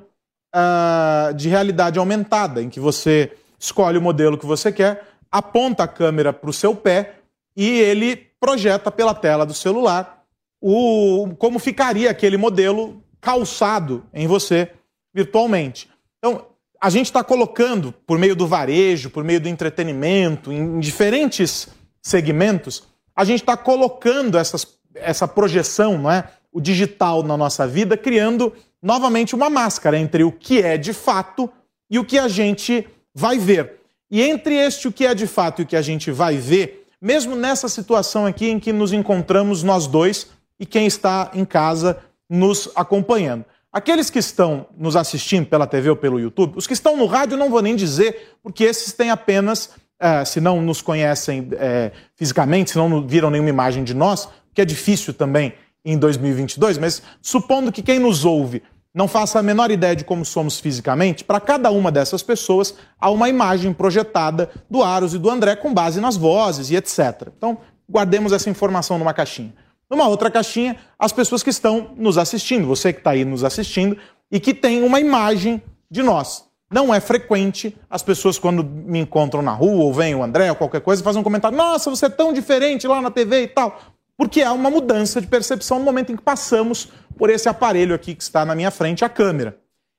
uh, 0.55 1.35
de 1.35 1.49
realidade 1.49 1.99
aumentada, 1.99 2.63
em 2.63 2.69
que 2.69 2.79
você 2.79 3.33
escolhe 3.59 3.99
o 3.99 4.03
modelo 4.03 4.39
que 4.39 4.47
você 4.47 4.71
quer, 4.71 5.07
aponta 5.31 5.85
a 5.85 5.89
câmera 5.89 6.33
para 6.33 6.51
o 6.51 6.53
seu 6.53 6.75
pé 6.75 7.17
e 7.57 7.69
ele 7.81 8.17
projeta 8.39 8.91
pela 8.91 9.15
tela 9.15 9.47
do 9.47 9.55
celular 9.55 10.25
o, 10.61 11.35
como 11.39 11.59
ficaria 11.59 12.11
aquele 12.11 12.37
modelo 12.37 13.03
calçado 13.21 14.05
em 14.13 14.27
você 14.27 14.71
virtualmente. 15.15 15.89
Então, 16.19 16.47
a 16.81 16.91
gente 16.91 17.07
está 17.07 17.23
colocando, 17.23 17.93
por 18.07 18.19
meio 18.19 18.35
do 18.35 18.47
varejo, 18.47 19.11
por 19.11 19.23
meio 19.23 19.41
do 19.41 19.49
entretenimento, 19.49 20.53
em 20.53 20.81
diferentes 20.81 21.69
segmentos, 22.03 22.89
a 23.15 23.25
gente 23.25 23.41
está 23.41 23.57
colocando 23.57 24.37
essas 24.37 24.65
essa 24.95 25.27
projeção, 25.27 25.99
não 25.99 26.11
é? 26.11 26.25
o 26.53 26.61
digital 26.61 27.23
na 27.23 27.37
nossa 27.37 27.67
vida, 27.67 27.97
criando 27.97 28.53
novamente 28.83 29.35
uma 29.35 29.49
máscara 29.49 29.99
entre 29.99 30.23
o 30.23 30.31
que 30.31 30.61
é 30.61 30.77
de 30.77 30.93
fato 30.93 31.51
e 31.91 31.99
o 31.99 32.05
que 32.05 32.19
a 32.19 32.29
gente 32.29 32.87
vai 33.15 33.39
ver. 33.39 33.81
E 34.11 34.21
entre 34.21 34.55
este 34.55 34.87
o 34.87 34.93
que 34.93 35.07
é 35.07 35.15
de 35.15 35.27
fato 35.27 35.63
e 35.63 35.65
o 35.65 35.67
que 35.67 35.77
a 35.77 35.83
gente 35.83 36.11
vai 36.11 36.37
ver, 36.37 36.87
mesmo 37.01 37.35
nessa 37.35 37.69
situação 37.69 38.27
aqui 38.27 38.51
em 38.51 38.61
que 38.61 38.73
nos 38.73 38.93
encontramos 38.93 39.63
nós 39.63 39.87
dois 39.87 40.29
e 40.61 40.67
quem 40.67 40.87
está 40.87 41.31
em 41.33 41.45
casa 41.45 41.99
nos 42.29 42.69
acompanhando. 42.77 43.45
Aqueles 43.73 44.11
que 44.11 44.19
estão 44.19 44.67
nos 44.77 44.97
assistindo 44.97 45.47
pela 45.47 45.67
TV 45.67 45.89
ou 45.89 45.97
pelo 45.97 46.21
YouTube, 46.21 46.59
os 46.59 46.67
que 46.67 46.75
estão 46.75 46.95
no 46.95 47.07
rádio 47.07 47.39
não 47.39 47.49
vou 47.49 47.63
nem 47.63 47.75
dizer, 47.75 48.37
porque 48.43 48.65
esses 48.65 48.93
têm 48.93 49.11
apenas 49.11 49.71
é, 49.99 50.25
se 50.25 50.41
não 50.41 50.61
nos 50.61 50.83
conhecem 50.83 51.49
é, 51.53 51.93
fisicamente, 52.17 52.73
se 52.73 52.77
não 52.77 53.07
viram 53.07 53.31
nenhuma 53.31 53.49
imagem 53.49 53.83
de 53.83 53.95
nós, 53.95 54.29
que 54.55 54.61
é 54.61 54.65
difícil 54.65 55.15
também 55.15 55.55
em 55.85 55.99
2022, 55.99 56.79
mas 56.79 57.03
supondo 57.21 57.73
que 57.73 57.83
quem 57.83 57.99
nos 57.99 58.25
ouve 58.25 58.63
não 58.95 59.09
faça 59.09 59.39
a 59.39 59.43
menor 59.43 59.71
ideia 59.71 59.97
de 59.97 60.05
como 60.05 60.25
somos 60.25 60.61
fisicamente, 60.61 61.25
para 61.25 61.41
cada 61.41 61.71
uma 61.71 61.91
dessas 61.91 62.23
pessoas 62.23 62.75
há 63.01 63.11
uma 63.11 63.29
imagem 63.29 63.73
projetada 63.73 64.51
do 64.71 64.83
Aros 64.83 65.15
e 65.15 65.19
do 65.19 65.31
André 65.31 65.57
com 65.57 65.73
base 65.73 66.01
nas 66.01 66.17
vozes 66.17 66.71
e 66.71 66.77
etc. 66.77 67.29
Então, 67.37 67.59
guardemos 67.91 68.33
essa 68.33 68.51
informação 68.51 68.99
numa 68.99 69.15
caixinha. 69.15 69.55
Numa 69.91 70.09
outra 70.09 70.31
caixinha, 70.31 70.77
as 70.99 71.13
pessoas 71.13 71.43
que 71.43 71.51
estão 71.51 71.91
nos 71.97 72.19
assistindo, 72.19 72.67
você 72.67 72.93
que 72.93 73.01
está 73.01 73.11
aí 73.11 73.25
nos 73.25 73.45
assistindo 73.45 73.97
e 74.31 74.39
que 74.39 74.55
tem 74.55 74.83
uma 74.83 75.01
imagem 75.01 75.63
de 75.91 76.03
nós. 76.03 76.45
Não 76.71 76.93
é 76.93 77.01
frequente 77.01 77.77
as 77.91 78.03
pessoas, 78.03 78.39
quando 78.39 78.65
me 78.65 78.99
encontram 78.99 79.43
na 79.43 79.53
rua 79.53 79.85
ou 79.85 79.93
vem 79.93 80.15
o 80.15 80.23
André 80.23 80.49
ou 80.49 80.57
qualquer 80.57 80.81
coisa, 80.81 81.05
fazem 81.05 81.21
um 81.21 81.25
comentário: 81.25 81.57
Nossa, 81.57 81.91
você 81.91 82.07
é 82.07 82.09
tão 82.09 82.33
diferente 82.33 82.87
lá 82.87 83.03
na 83.03 83.11
TV 83.11 83.43
e 83.43 83.49
tal. 83.49 83.79
Porque 84.23 84.41
há 84.41 84.53
uma 84.53 84.71
mudança 84.71 85.21
de 85.21 85.27
percepção 85.27 85.81
no 85.81 85.85
momento 85.85 86.13
em 86.13 86.17
que 86.17 86.23
passamos 86.23 86.87
por 87.19 87.29
esse 87.29 87.49
aparelho 87.49 87.93
aqui 87.93 88.15
que 88.15 88.23
está 88.23 88.45
na 88.45 88.55
minha 88.55 88.71
frente, 88.71 89.05
a 89.05 89.09
câmera. 89.09 89.59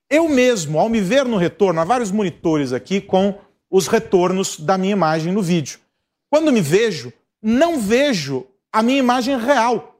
Eu 0.09 0.29
mesmo, 0.29 0.79
ao 0.79 0.87
me 0.87 1.01
ver 1.01 1.25
no 1.25 1.35
retorno, 1.35 1.81
há 1.81 1.83
vários 1.83 2.09
monitores 2.09 2.71
aqui 2.71 3.01
com 3.01 3.37
os 3.69 3.87
retornos 3.87 4.57
da 4.57 4.77
minha 4.77 4.93
imagem 4.93 5.33
no 5.33 5.41
vídeo. 5.41 5.77
Quando 6.29 6.53
me 6.53 6.61
vejo, 6.61 7.11
não 7.41 7.77
vejo 7.77 8.47
a 8.71 8.81
minha 8.81 8.97
imagem 8.97 9.37
real. 9.37 9.99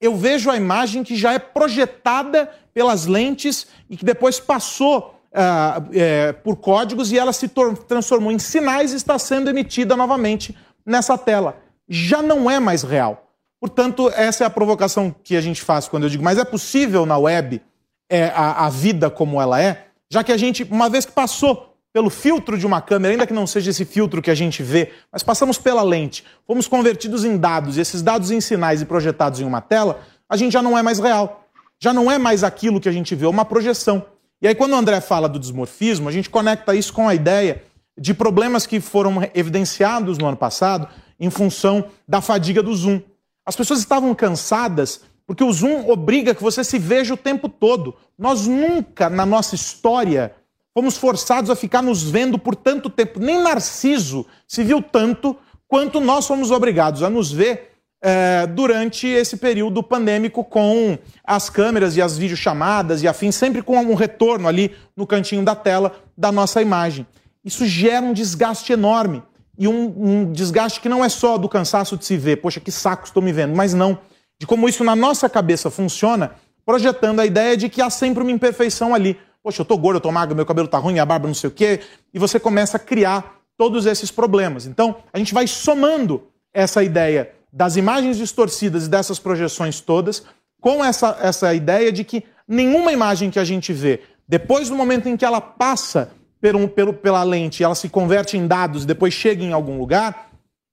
Eu 0.00 0.14
vejo 0.14 0.52
a 0.52 0.56
imagem 0.56 1.02
que 1.02 1.16
já 1.16 1.32
é 1.32 1.40
projetada 1.40 2.48
pelas 2.72 3.06
lentes 3.06 3.66
e 3.90 3.96
que 3.96 4.04
depois 4.04 4.38
passou 4.38 5.20
uh, 5.32 5.90
é, 5.92 6.32
por 6.32 6.54
códigos 6.58 7.10
e 7.10 7.18
ela 7.18 7.32
se 7.32 7.50
transformou 7.88 8.30
em 8.30 8.38
sinais 8.38 8.92
e 8.92 8.96
está 8.96 9.18
sendo 9.18 9.50
emitida 9.50 9.96
novamente 9.96 10.56
nessa 10.86 11.18
tela. 11.18 11.56
Já 11.88 12.22
não 12.22 12.48
é 12.48 12.60
mais 12.60 12.84
real. 12.84 13.23
Portanto, 13.64 14.12
essa 14.14 14.44
é 14.44 14.46
a 14.46 14.50
provocação 14.50 15.10
que 15.24 15.34
a 15.34 15.40
gente 15.40 15.62
faz 15.62 15.88
quando 15.88 16.02
eu 16.02 16.10
digo, 16.10 16.22
mas 16.22 16.36
é 16.36 16.44
possível 16.44 17.06
na 17.06 17.16
web 17.16 17.62
é, 18.10 18.26
a, 18.26 18.66
a 18.66 18.68
vida 18.68 19.08
como 19.08 19.40
ela 19.40 19.58
é, 19.58 19.86
já 20.12 20.22
que 20.22 20.30
a 20.30 20.36
gente, 20.36 20.64
uma 20.64 20.90
vez 20.90 21.06
que 21.06 21.12
passou 21.12 21.74
pelo 21.90 22.10
filtro 22.10 22.58
de 22.58 22.66
uma 22.66 22.82
câmera, 22.82 23.14
ainda 23.14 23.26
que 23.26 23.32
não 23.32 23.46
seja 23.46 23.70
esse 23.70 23.86
filtro 23.86 24.20
que 24.20 24.30
a 24.30 24.34
gente 24.34 24.62
vê, 24.62 24.92
mas 25.10 25.22
passamos 25.22 25.56
pela 25.56 25.82
lente, 25.82 26.26
fomos 26.46 26.68
convertidos 26.68 27.24
em 27.24 27.38
dados, 27.38 27.78
e 27.78 27.80
esses 27.80 28.02
dados 28.02 28.30
em 28.30 28.38
sinais 28.38 28.82
e 28.82 28.84
projetados 28.84 29.40
em 29.40 29.44
uma 29.44 29.62
tela, 29.62 30.02
a 30.28 30.36
gente 30.36 30.52
já 30.52 30.60
não 30.60 30.76
é 30.76 30.82
mais 30.82 30.98
real. 30.98 31.46
Já 31.80 31.90
não 31.90 32.12
é 32.12 32.18
mais 32.18 32.44
aquilo 32.44 32.78
que 32.78 32.88
a 32.90 32.92
gente 32.92 33.14
vê, 33.14 33.24
é 33.24 33.28
uma 33.30 33.46
projeção. 33.46 34.04
E 34.42 34.46
aí, 34.46 34.54
quando 34.54 34.72
o 34.72 34.76
André 34.76 35.00
fala 35.00 35.26
do 35.26 35.38
desmorfismo, 35.38 36.06
a 36.06 36.12
gente 36.12 36.28
conecta 36.28 36.74
isso 36.74 36.92
com 36.92 37.08
a 37.08 37.14
ideia 37.14 37.62
de 37.98 38.12
problemas 38.12 38.66
que 38.66 38.78
foram 38.78 39.26
evidenciados 39.34 40.18
no 40.18 40.26
ano 40.26 40.36
passado 40.36 40.86
em 41.18 41.30
função 41.30 41.86
da 42.06 42.20
fadiga 42.20 42.62
do 42.62 42.74
Zoom. 42.74 43.00
As 43.44 43.56
pessoas 43.56 43.80
estavam 43.80 44.14
cansadas 44.14 45.02
porque 45.26 45.42
o 45.42 45.52
Zoom 45.52 45.88
obriga 45.88 46.34
que 46.34 46.42
você 46.42 46.62
se 46.62 46.78
veja 46.78 47.14
o 47.14 47.16
tempo 47.16 47.48
todo. 47.48 47.94
Nós 48.18 48.46
nunca, 48.46 49.08
na 49.08 49.24
nossa 49.24 49.54
história, 49.54 50.34
fomos 50.72 50.96
forçados 50.96 51.50
a 51.50 51.56
ficar 51.56 51.82
nos 51.82 52.02
vendo 52.02 52.38
por 52.38 52.54
tanto 52.54 52.90
tempo. 52.90 53.20
Nem 53.20 53.42
Narciso 53.42 54.26
se 54.46 54.62
viu 54.62 54.82
tanto 54.82 55.36
quanto 55.66 56.00
nós 56.00 56.26
fomos 56.26 56.50
obrigados 56.50 57.02
a 57.02 57.08
nos 57.08 57.32
ver 57.32 57.72
é, 58.02 58.46
durante 58.46 59.06
esse 59.06 59.38
período 59.38 59.82
pandêmico 59.82 60.44
com 60.44 60.98
as 61.24 61.48
câmeras 61.48 61.96
e 61.96 62.02
as 62.02 62.18
videochamadas 62.18 63.02
e 63.02 63.08
afins, 63.08 63.34
sempre 63.34 63.62
com 63.62 63.78
um 63.78 63.94
retorno 63.94 64.46
ali 64.46 64.76
no 64.94 65.06
cantinho 65.06 65.42
da 65.42 65.54
tela 65.54 65.92
da 66.16 66.30
nossa 66.30 66.60
imagem. 66.60 67.06
Isso 67.42 67.66
gera 67.66 68.04
um 68.04 68.12
desgaste 68.12 68.72
enorme. 68.74 69.22
E 69.56 69.68
um, 69.68 69.94
um 69.96 70.32
desgaste 70.32 70.80
que 70.80 70.88
não 70.88 71.04
é 71.04 71.08
só 71.08 71.38
do 71.38 71.48
cansaço 71.48 71.96
de 71.96 72.04
se 72.04 72.16
ver, 72.16 72.36
poxa, 72.36 72.60
que 72.60 72.72
saco 72.72 73.04
estou 73.04 73.22
me 73.22 73.32
vendo, 73.32 73.54
mas 73.54 73.72
não. 73.72 73.98
De 74.38 74.46
como 74.46 74.68
isso 74.68 74.82
na 74.82 74.96
nossa 74.96 75.28
cabeça 75.28 75.70
funciona, 75.70 76.32
projetando 76.66 77.20
a 77.20 77.26
ideia 77.26 77.56
de 77.56 77.68
que 77.68 77.80
há 77.80 77.88
sempre 77.88 78.22
uma 78.22 78.32
imperfeição 78.32 78.94
ali. 78.94 79.18
Poxa, 79.42 79.62
eu 79.62 79.64
tô 79.64 79.76
gordo, 79.76 79.96
eu 79.96 80.00
tô 80.00 80.10
magro, 80.10 80.34
meu 80.34 80.46
cabelo 80.46 80.66
tá 80.66 80.78
ruim, 80.78 80.94
minha 80.94 81.06
barba 81.06 81.28
não 81.28 81.34
sei 81.34 81.48
o 81.48 81.52
quê, 81.52 81.80
e 82.12 82.18
você 82.18 82.40
começa 82.40 82.76
a 82.76 82.80
criar 82.80 83.38
todos 83.56 83.86
esses 83.86 84.10
problemas. 84.10 84.66
Então, 84.66 84.96
a 85.12 85.18
gente 85.18 85.34
vai 85.34 85.46
somando 85.46 86.24
essa 86.52 86.82
ideia 86.82 87.30
das 87.52 87.76
imagens 87.76 88.16
distorcidas 88.16 88.86
e 88.86 88.88
dessas 88.88 89.18
projeções 89.18 89.80
todas, 89.80 90.24
com 90.60 90.84
essa, 90.84 91.16
essa 91.20 91.54
ideia 91.54 91.92
de 91.92 92.02
que 92.02 92.24
nenhuma 92.48 92.92
imagem 92.92 93.30
que 93.30 93.38
a 93.38 93.44
gente 93.44 93.72
vê, 93.72 94.00
depois 94.26 94.68
do 94.68 94.74
momento 94.74 95.08
em 95.08 95.16
que 95.16 95.24
ela 95.24 95.40
passa 95.40 96.10
pelo, 96.44 96.68
pelo, 96.68 96.92
pela 96.92 97.22
lente, 97.22 97.64
ela 97.64 97.74
se 97.74 97.88
converte 97.88 98.36
em 98.36 98.46
dados 98.46 98.84
e 98.84 98.86
depois 98.86 99.14
chega 99.14 99.42
em 99.42 99.54
algum 99.54 99.78
lugar, 99.78 100.28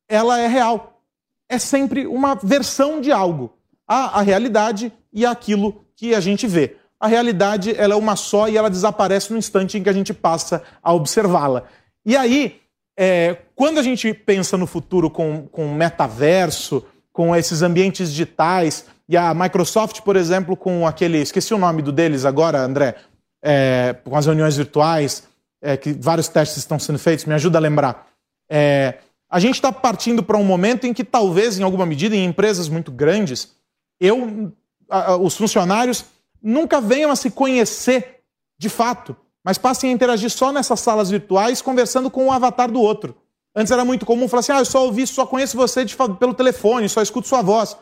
ela 0.06 0.38
é 0.38 0.46
real. 0.46 1.02
É 1.48 1.58
sempre 1.58 2.06
uma 2.06 2.36
versão 2.36 3.00
de 3.00 3.10
algo. 3.10 3.54
Há 3.88 4.20
a 4.20 4.22
realidade 4.22 4.92
e 5.14 5.26
aquilo 5.26 5.86
que 5.96 6.14
a 6.14 6.20
gente 6.20 6.46
vê. 6.46 6.76
A 7.00 7.08
realidade 7.08 7.74
ela 7.78 7.94
é 7.94 7.96
uma 7.96 8.18
só 8.18 8.50
e 8.50 8.58
ela 8.58 8.70
desaparece 8.70 9.32
no 9.32 9.40
instante 9.40 9.78
em 9.78 9.84
que 9.84 9.88
a 9.88 9.94
gente 9.94 10.14
passa 10.14 10.62
a 10.84 10.94
observá-la. 10.94 11.64
E 12.06 12.18
aí, 12.18 12.60
é, 13.00 13.38
quando 13.56 13.80
a 13.80 13.84
gente 13.84 14.14
pensa 14.14 14.58
no 14.58 14.68
futuro 14.68 15.10
com, 15.10 15.48
com 15.48 15.74
metaverso, 15.74 16.84
com 17.14 17.34
esses 17.34 17.62
ambientes 17.62 18.12
digitais, 18.12 18.88
e 19.08 19.16
a 19.16 19.34
Microsoft, 19.34 20.02
por 20.02 20.18
exemplo, 20.18 20.58
com 20.58 20.86
aquele. 20.86 21.20
Esqueci 21.20 21.54
o 21.54 21.58
nome 21.58 21.82
do 21.82 21.94
deles 21.94 22.26
agora, 22.26 22.60
André, 22.60 22.96
é, 23.42 23.96
com 24.04 24.18
as 24.18 24.26
reuniões 24.26 24.58
virtuais, 24.58 25.31
é, 25.62 25.78
que 25.78 25.94
vários 25.94 26.28
testes 26.28 26.58
estão 26.58 26.80
sendo 26.80 27.00
feitos, 27.00 27.26
me 27.26 27.34
ajuda 27.34 27.58
a 27.58 27.62
lembrar. 27.62 28.08
É, 28.50 28.98
a 29.30 29.40
gente 29.40 29.56
está 29.56 29.72
partindo 29.72 30.24
para 30.24 30.38
um 30.38 30.44
momento 30.44 30.86
em 30.86 30.94
que, 30.94 31.04
talvez, 31.04 31.60
em 31.60 31.64
alguma 31.64 31.86
medida, 31.86 32.16
em 32.16 32.26
empresas 32.26 32.68
muito 32.68 32.92
grandes, 32.92 33.54
eu, 34.00 34.52
a, 34.90 35.16
os 35.16 35.36
funcionários 35.38 36.06
nunca 36.42 36.82
venham 36.82 37.12
a 37.12 37.16
se 37.16 37.32
conhecer 37.32 38.22
de 38.58 38.70
fato 38.70 39.16
mas 39.44 39.58
passem 39.58 39.90
a 39.90 39.94
interagir 39.94 40.30
só 40.30 40.52
nessas 40.52 40.80
salas 40.80 41.10
virtuais, 41.10 41.62
conversando 41.62 42.10
com 42.10 42.28
o 42.28 42.32
avatar 42.32 42.72
do 42.72 42.80
outro. 42.80 43.16
Antes 43.56 43.72
era 43.72 43.84
muito 43.84 44.06
comum 44.06 44.28
falar 44.28 44.42
assim: 44.42 44.52
ah, 44.52 44.60
eu 44.60 44.66
só 44.66 44.86
ouvi, 44.86 45.06
só 45.08 45.26
conheço 45.26 45.58
você 45.58 45.84
de, 45.84 45.96
pelo 46.20 46.34
telefone, 46.34 46.88
só 46.88 47.02
escuto 47.02 47.28
sua 47.28 47.42
voz. 47.42 47.76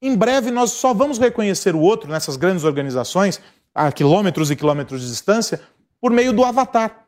Em 0.00 0.16
breve, 0.16 0.50
nós 0.50 0.72
só 0.72 0.92
vamos 0.92 1.18
reconhecer 1.18 1.74
o 1.74 1.80
outro 1.80 2.10
nessas 2.10 2.36
grandes 2.36 2.64
organizações, 2.64 3.40
a 3.74 3.92
quilômetros 3.92 4.50
e 4.50 4.56
quilômetros 4.56 5.02
de 5.02 5.08
distância, 5.08 5.60
por 6.00 6.10
meio 6.10 6.32
do 6.32 6.44
avatar. 6.44 7.01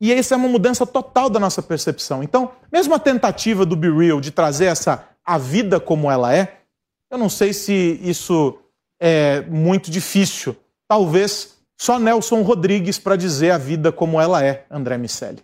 E 0.00 0.12
essa 0.12 0.34
é 0.34 0.36
uma 0.36 0.48
mudança 0.48 0.86
total 0.86 1.30
da 1.30 1.40
nossa 1.40 1.62
percepção. 1.62 2.22
Então, 2.22 2.52
mesmo 2.72 2.94
a 2.94 2.98
tentativa 2.98 3.64
do 3.64 3.76
Be 3.76 3.90
Real 3.90 4.20
de 4.20 4.30
trazer 4.30 4.66
essa 4.66 5.08
a 5.24 5.38
vida 5.38 5.80
como 5.80 6.10
ela 6.10 6.34
é, 6.34 6.58
eu 7.10 7.16
não 7.16 7.28
sei 7.28 7.52
se 7.52 7.98
isso 8.02 8.58
é 9.00 9.40
muito 9.42 9.90
difícil. 9.90 10.56
Talvez 10.88 11.56
só 11.80 11.98
Nelson 11.98 12.42
Rodrigues 12.42 12.98
para 12.98 13.16
dizer 13.16 13.50
a 13.50 13.58
vida 13.58 13.92
como 13.92 14.20
ela 14.20 14.44
é, 14.44 14.64
André 14.70 14.98
Miceli. 14.98 15.38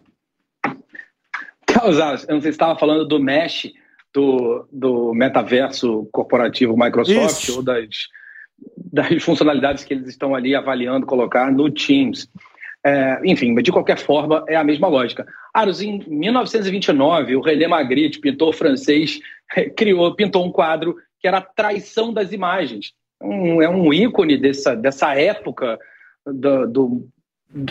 Carlos, 1.66 1.98
eu 1.98 2.34
não 2.34 2.40
sei 2.40 2.50
se 2.52 2.56
estava 2.56 2.78
falando 2.78 3.06
do 3.06 3.20
Mesh, 3.20 3.72
do, 4.12 4.66
do 4.72 5.14
metaverso 5.14 6.08
corporativo 6.12 6.76
Microsoft, 6.76 7.44
Isso. 7.44 7.56
ou 7.56 7.62
das, 7.62 8.08
das 8.76 9.22
funcionalidades 9.22 9.84
que 9.84 9.94
eles 9.94 10.08
estão 10.08 10.34
ali 10.34 10.54
avaliando 10.54 11.06
colocar 11.06 11.50
no 11.52 11.70
Teams. 11.70 12.28
É, 12.84 13.20
enfim, 13.24 13.54
de 13.56 13.70
qualquer 13.70 13.98
forma, 13.98 14.44
é 14.48 14.56
a 14.56 14.64
mesma 14.64 14.88
lógica. 14.88 15.26
Aros, 15.52 15.82
em 15.82 16.02
1929, 16.06 17.36
o 17.36 17.40
René 17.40 17.68
Magritte, 17.68 18.18
pintor 18.18 18.54
francês, 18.54 19.20
criou, 19.76 20.14
pintou 20.14 20.44
um 20.44 20.50
quadro 20.50 20.96
que 21.18 21.28
era 21.28 21.38
a 21.38 21.42
traição 21.42 22.12
das 22.12 22.32
imagens. 22.32 22.92
Um, 23.22 23.60
é 23.60 23.68
um 23.68 23.92
ícone 23.92 24.38
dessa, 24.38 24.74
dessa 24.74 25.14
época 25.14 25.78
do, 26.26 26.66
do, 26.66 27.08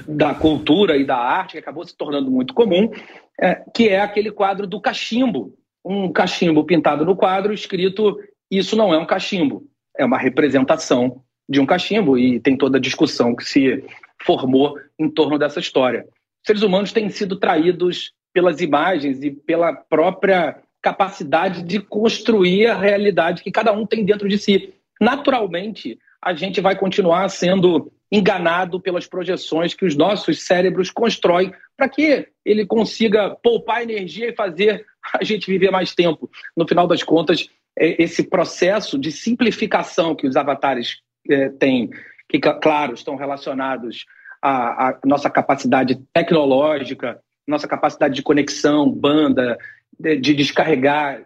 da 0.07 0.35
cultura 0.35 0.95
e 0.95 1.03
da 1.03 1.17
arte, 1.17 1.53
que 1.53 1.57
acabou 1.57 1.83
se 1.83 1.97
tornando 1.97 2.29
muito 2.29 2.53
comum, 2.53 2.91
é, 3.39 3.63
que 3.73 3.89
é 3.89 4.01
aquele 4.01 4.31
quadro 4.31 4.67
do 4.67 4.79
cachimbo. 4.79 5.55
Um 5.83 6.11
cachimbo 6.11 6.63
pintado 6.63 7.03
no 7.03 7.15
quadro, 7.15 7.51
escrito: 7.51 8.19
Isso 8.51 8.75
não 8.75 8.93
é 8.93 8.97
um 8.97 9.05
cachimbo, 9.05 9.63
é 9.97 10.05
uma 10.05 10.19
representação 10.19 11.23
de 11.47 11.59
um 11.59 11.65
cachimbo, 11.65 12.15
e 12.15 12.39
tem 12.39 12.55
toda 12.55 12.77
a 12.77 12.81
discussão 12.81 13.35
que 13.35 13.43
se 13.43 13.83
formou 14.21 14.77
em 14.99 15.09
torno 15.09 15.39
dessa 15.39 15.59
história. 15.59 16.05
Os 16.41 16.45
seres 16.45 16.61
humanos 16.61 16.91
têm 16.91 17.09
sido 17.09 17.37
traídos 17.37 18.11
pelas 18.33 18.61
imagens 18.61 19.23
e 19.23 19.31
pela 19.31 19.73
própria 19.73 20.61
capacidade 20.81 21.63
de 21.63 21.79
construir 21.79 22.67
a 22.67 22.77
realidade 22.77 23.43
que 23.43 23.51
cada 23.51 23.71
um 23.71 23.85
tem 23.85 24.05
dentro 24.05 24.27
de 24.27 24.37
si. 24.37 24.73
Naturalmente, 24.99 25.97
a 26.21 26.33
gente 26.33 26.61
vai 26.61 26.77
continuar 26.77 27.29
sendo 27.29 27.91
enganado 28.11 28.79
pelas 28.79 29.05
projeções 29.07 29.73
que 29.73 29.85
os 29.85 29.95
nossos 29.95 30.41
cérebros 30.41 30.89
constroem 30.89 31.53
para 31.77 31.87
que 31.87 32.27
ele 32.43 32.65
consiga 32.65 33.35
poupar 33.41 33.83
energia 33.83 34.29
e 34.29 34.35
fazer 34.35 34.85
a 35.13 35.23
gente 35.23 35.47
viver 35.47 35.71
mais 35.71 35.93
tempo. 35.93 36.29
No 36.55 36.67
final 36.67 36.87
das 36.87 37.03
contas, 37.03 37.49
é 37.77 38.01
esse 38.01 38.23
processo 38.23 38.97
de 38.97 39.11
simplificação 39.11 40.15
que 40.15 40.27
os 40.27 40.35
avatares 40.35 40.97
é, 41.29 41.49
têm, 41.49 41.89
que, 42.27 42.39
claro, 42.39 42.93
estão 42.93 43.15
relacionados 43.15 44.05
à, 44.41 44.89
à 44.89 44.99
nossa 45.05 45.29
capacidade 45.29 45.95
tecnológica 46.13 47.19
nossa 47.49 47.67
capacidade 47.67 48.13
de 48.13 48.21
conexão, 48.21 48.89
banda, 48.89 49.57
de, 49.99 50.15
de 50.17 50.33
descarregar 50.35 51.23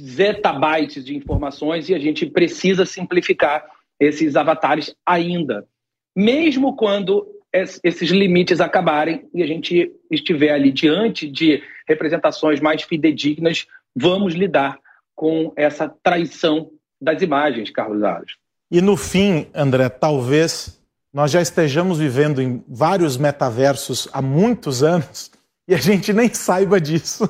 zettabytes 0.00 1.04
de 1.04 1.16
informações 1.16 1.88
e 1.88 1.94
a 1.94 1.98
gente 1.98 2.26
precisa 2.26 2.86
simplificar 2.86 3.64
esses 4.00 4.34
avatares 4.34 4.94
ainda. 5.04 5.66
Mesmo 6.16 6.74
quando 6.74 7.26
esses 7.52 8.10
limites 8.10 8.60
acabarem 8.60 9.28
e 9.34 9.42
a 9.42 9.46
gente 9.46 9.92
estiver 10.10 10.52
ali 10.52 10.72
diante 10.72 11.28
de 11.28 11.62
representações 11.86 12.60
mais 12.60 12.82
fidedignas, 12.82 13.66
vamos 13.94 14.34
lidar 14.34 14.78
com 15.14 15.52
essa 15.54 15.88
traição 16.02 16.70
das 17.00 17.20
imagens, 17.20 17.70
Carlos 17.70 18.02
Aros. 18.02 18.36
E 18.70 18.80
no 18.80 18.96
fim, 18.96 19.46
André, 19.54 19.88
talvez 19.90 20.81
nós 21.12 21.30
já 21.30 21.42
estejamos 21.42 21.98
vivendo 21.98 22.40
em 22.40 22.64
vários 22.66 23.18
metaversos 23.18 24.08
há 24.12 24.22
muitos 24.22 24.82
anos 24.82 25.30
e 25.68 25.74
a 25.74 25.78
gente 25.78 26.12
nem 26.12 26.32
saiba 26.32 26.80
disso. 26.80 27.28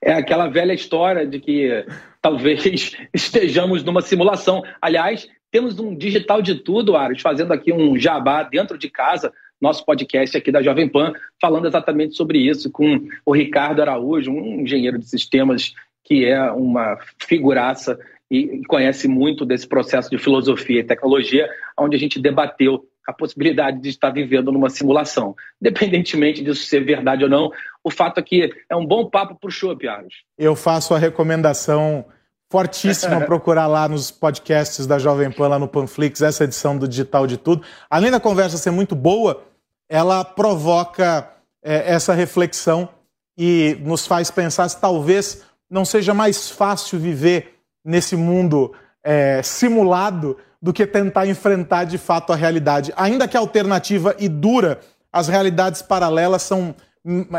é 0.00 0.12
aquela 0.12 0.48
velha 0.48 0.72
história 0.72 1.26
de 1.26 1.40
que 1.40 1.84
talvez 2.22 2.96
estejamos 3.12 3.82
numa 3.82 4.00
simulação. 4.00 4.62
Aliás, 4.80 5.28
temos 5.50 5.78
um 5.78 5.96
digital 5.96 6.40
de 6.40 6.56
tudo, 6.56 6.96
Aros, 6.96 7.20
fazendo 7.20 7.52
aqui 7.52 7.72
um 7.72 7.98
jabá 7.98 8.44
dentro 8.44 8.78
de 8.78 8.88
casa, 8.88 9.32
nosso 9.60 9.84
podcast 9.84 10.36
aqui 10.36 10.52
da 10.52 10.62
Jovem 10.62 10.88
Pan, 10.88 11.12
falando 11.40 11.66
exatamente 11.66 12.16
sobre 12.16 12.38
isso, 12.38 12.70
com 12.70 13.06
o 13.24 13.32
Ricardo 13.32 13.80
Araújo, 13.80 14.30
um 14.30 14.60
engenheiro 14.60 14.98
de 14.98 15.08
sistemas 15.08 15.74
que 16.04 16.26
é 16.26 16.50
uma 16.52 16.98
figuraça 17.18 17.98
e 18.34 18.64
conhece 18.64 19.06
muito 19.06 19.44
desse 19.44 19.66
processo 19.66 20.10
de 20.10 20.18
filosofia 20.18 20.80
e 20.80 20.84
tecnologia, 20.84 21.48
onde 21.78 21.96
a 21.96 21.98
gente 21.98 22.20
debateu 22.20 22.84
a 23.06 23.12
possibilidade 23.12 23.80
de 23.80 23.88
estar 23.88 24.10
vivendo 24.10 24.50
numa 24.50 24.70
simulação. 24.70 25.36
Independentemente 25.60 26.42
disso 26.42 26.66
ser 26.66 26.84
verdade 26.84 27.24
ou 27.24 27.30
não, 27.30 27.50
o 27.82 27.90
fato 27.90 28.18
é 28.18 28.22
que 28.22 28.50
é 28.68 28.74
um 28.74 28.86
bom 28.86 29.08
papo 29.08 29.34
para 29.38 29.48
o 29.48 29.50
show, 29.50 29.76
Piaros. 29.76 30.14
Eu 30.38 30.56
faço 30.56 30.94
a 30.94 30.98
recomendação 30.98 32.06
fortíssima 32.50 33.20
procurar 33.26 33.66
lá 33.66 33.88
nos 33.88 34.10
podcasts 34.10 34.86
da 34.86 34.98
Jovem 34.98 35.30
Pan, 35.30 35.48
lá 35.48 35.58
no 35.58 35.68
Panflix, 35.68 36.22
essa 36.22 36.44
edição 36.44 36.78
do 36.78 36.88
Digital 36.88 37.26
de 37.26 37.36
Tudo. 37.36 37.62
Além 37.90 38.10
da 38.10 38.20
conversa 38.20 38.56
ser 38.56 38.70
muito 38.70 38.94
boa, 38.94 39.44
ela 39.88 40.24
provoca 40.24 41.30
é, 41.62 41.92
essa 41.92 42.14
reflexão 42.14 42.88
e 43.36 43.76
nos 43.80 44.06
faz 44.06 44.30
pensar 44.30 44.68
se 44.68 44.80
talvez 44.80 45.44
não 45.68 45.84
seja 45.84 46.14
mais 46.14 46.50
fácil 46.50 46.98
viver 46.98 47.53
nesse 47.84 48.16
mundo 48.16 48.74
é, 49.02 49.42
simulado 49.42 50.38
do 50.60 50.72
que 50.72 50.86
tentar 50.86 51.26
enfrentar 51.26 51.84
de 51.84 51.98
fato 51.98 52.32
a 52.32 52.36
realidade. 52.36 52.92
Ainda 52.96 53.28
que 53.28 53.36
alternativa 53.36 54.16
e 54.18 54.28
dura, 54.28 54.80
as 55.12 55.28
realidades 55.28 55.82
paralelas 55.82 56.42
são 56.42 56.74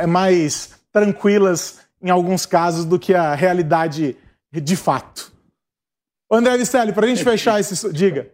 mais 0.07 0.79
tranquilas 0.91 1.81
em 2.01 2.09
alguns 2.09 2.45
casos 2.45 2.85
do 2.85 2.99
que 2.99 3.15
a 3.15 3.33
realidade 3.33 4.15
de 4.51 4.75
fato. 4.75 5.33
André 6.31 6.57
Vicelli, 6.57 6.93
para 6.93 7.05
a 7.05 7.09
gente 7.09 7.23
fechar 7.23 7.59
esse. 7.59 7.91
Diga. 7.91 8.31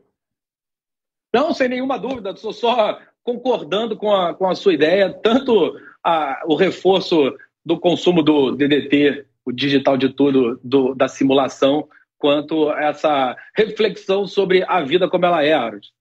Não, 1.33 1.53
sem 1.53 1.69
nenhuma 1.69 1.97
dúvida, 1.97 2.31
estou 2.31 2.51
só 2.51 2.99
concordando 3.23 3.95
com 3.95 4.13
a, 4.13 4.33
com 4.33 4.49
a 4.49 4.55
sua 4.55 4.73
ideia, 4.73 5.13
tanto 5.13 5.77
a, 6.03 6.41
o 6.45 6.55
reforço 6.55 7.33
do 7.65 7.79
consumo 7.79 8.21
do 8.21 8.51
DDT, 8.51 9.25
o 9.45 9.51
digital 9.51 9.95
de 9.95 10.09
tudo, 10.09 10.59
do, 10.63 10.93
da 10.93 11.07
simulação, 11.07 11.87
quanto 12.21 12.71
essa 12.71 13.35
reflexão 13.55 14.27
sobre 14.27 14.63
a 14.67 14.81
vida 14.81 15.09
como 15.09 15.25
ela 15.25 15.43
é, 15.43 15.53
Aros. 15.53 15.91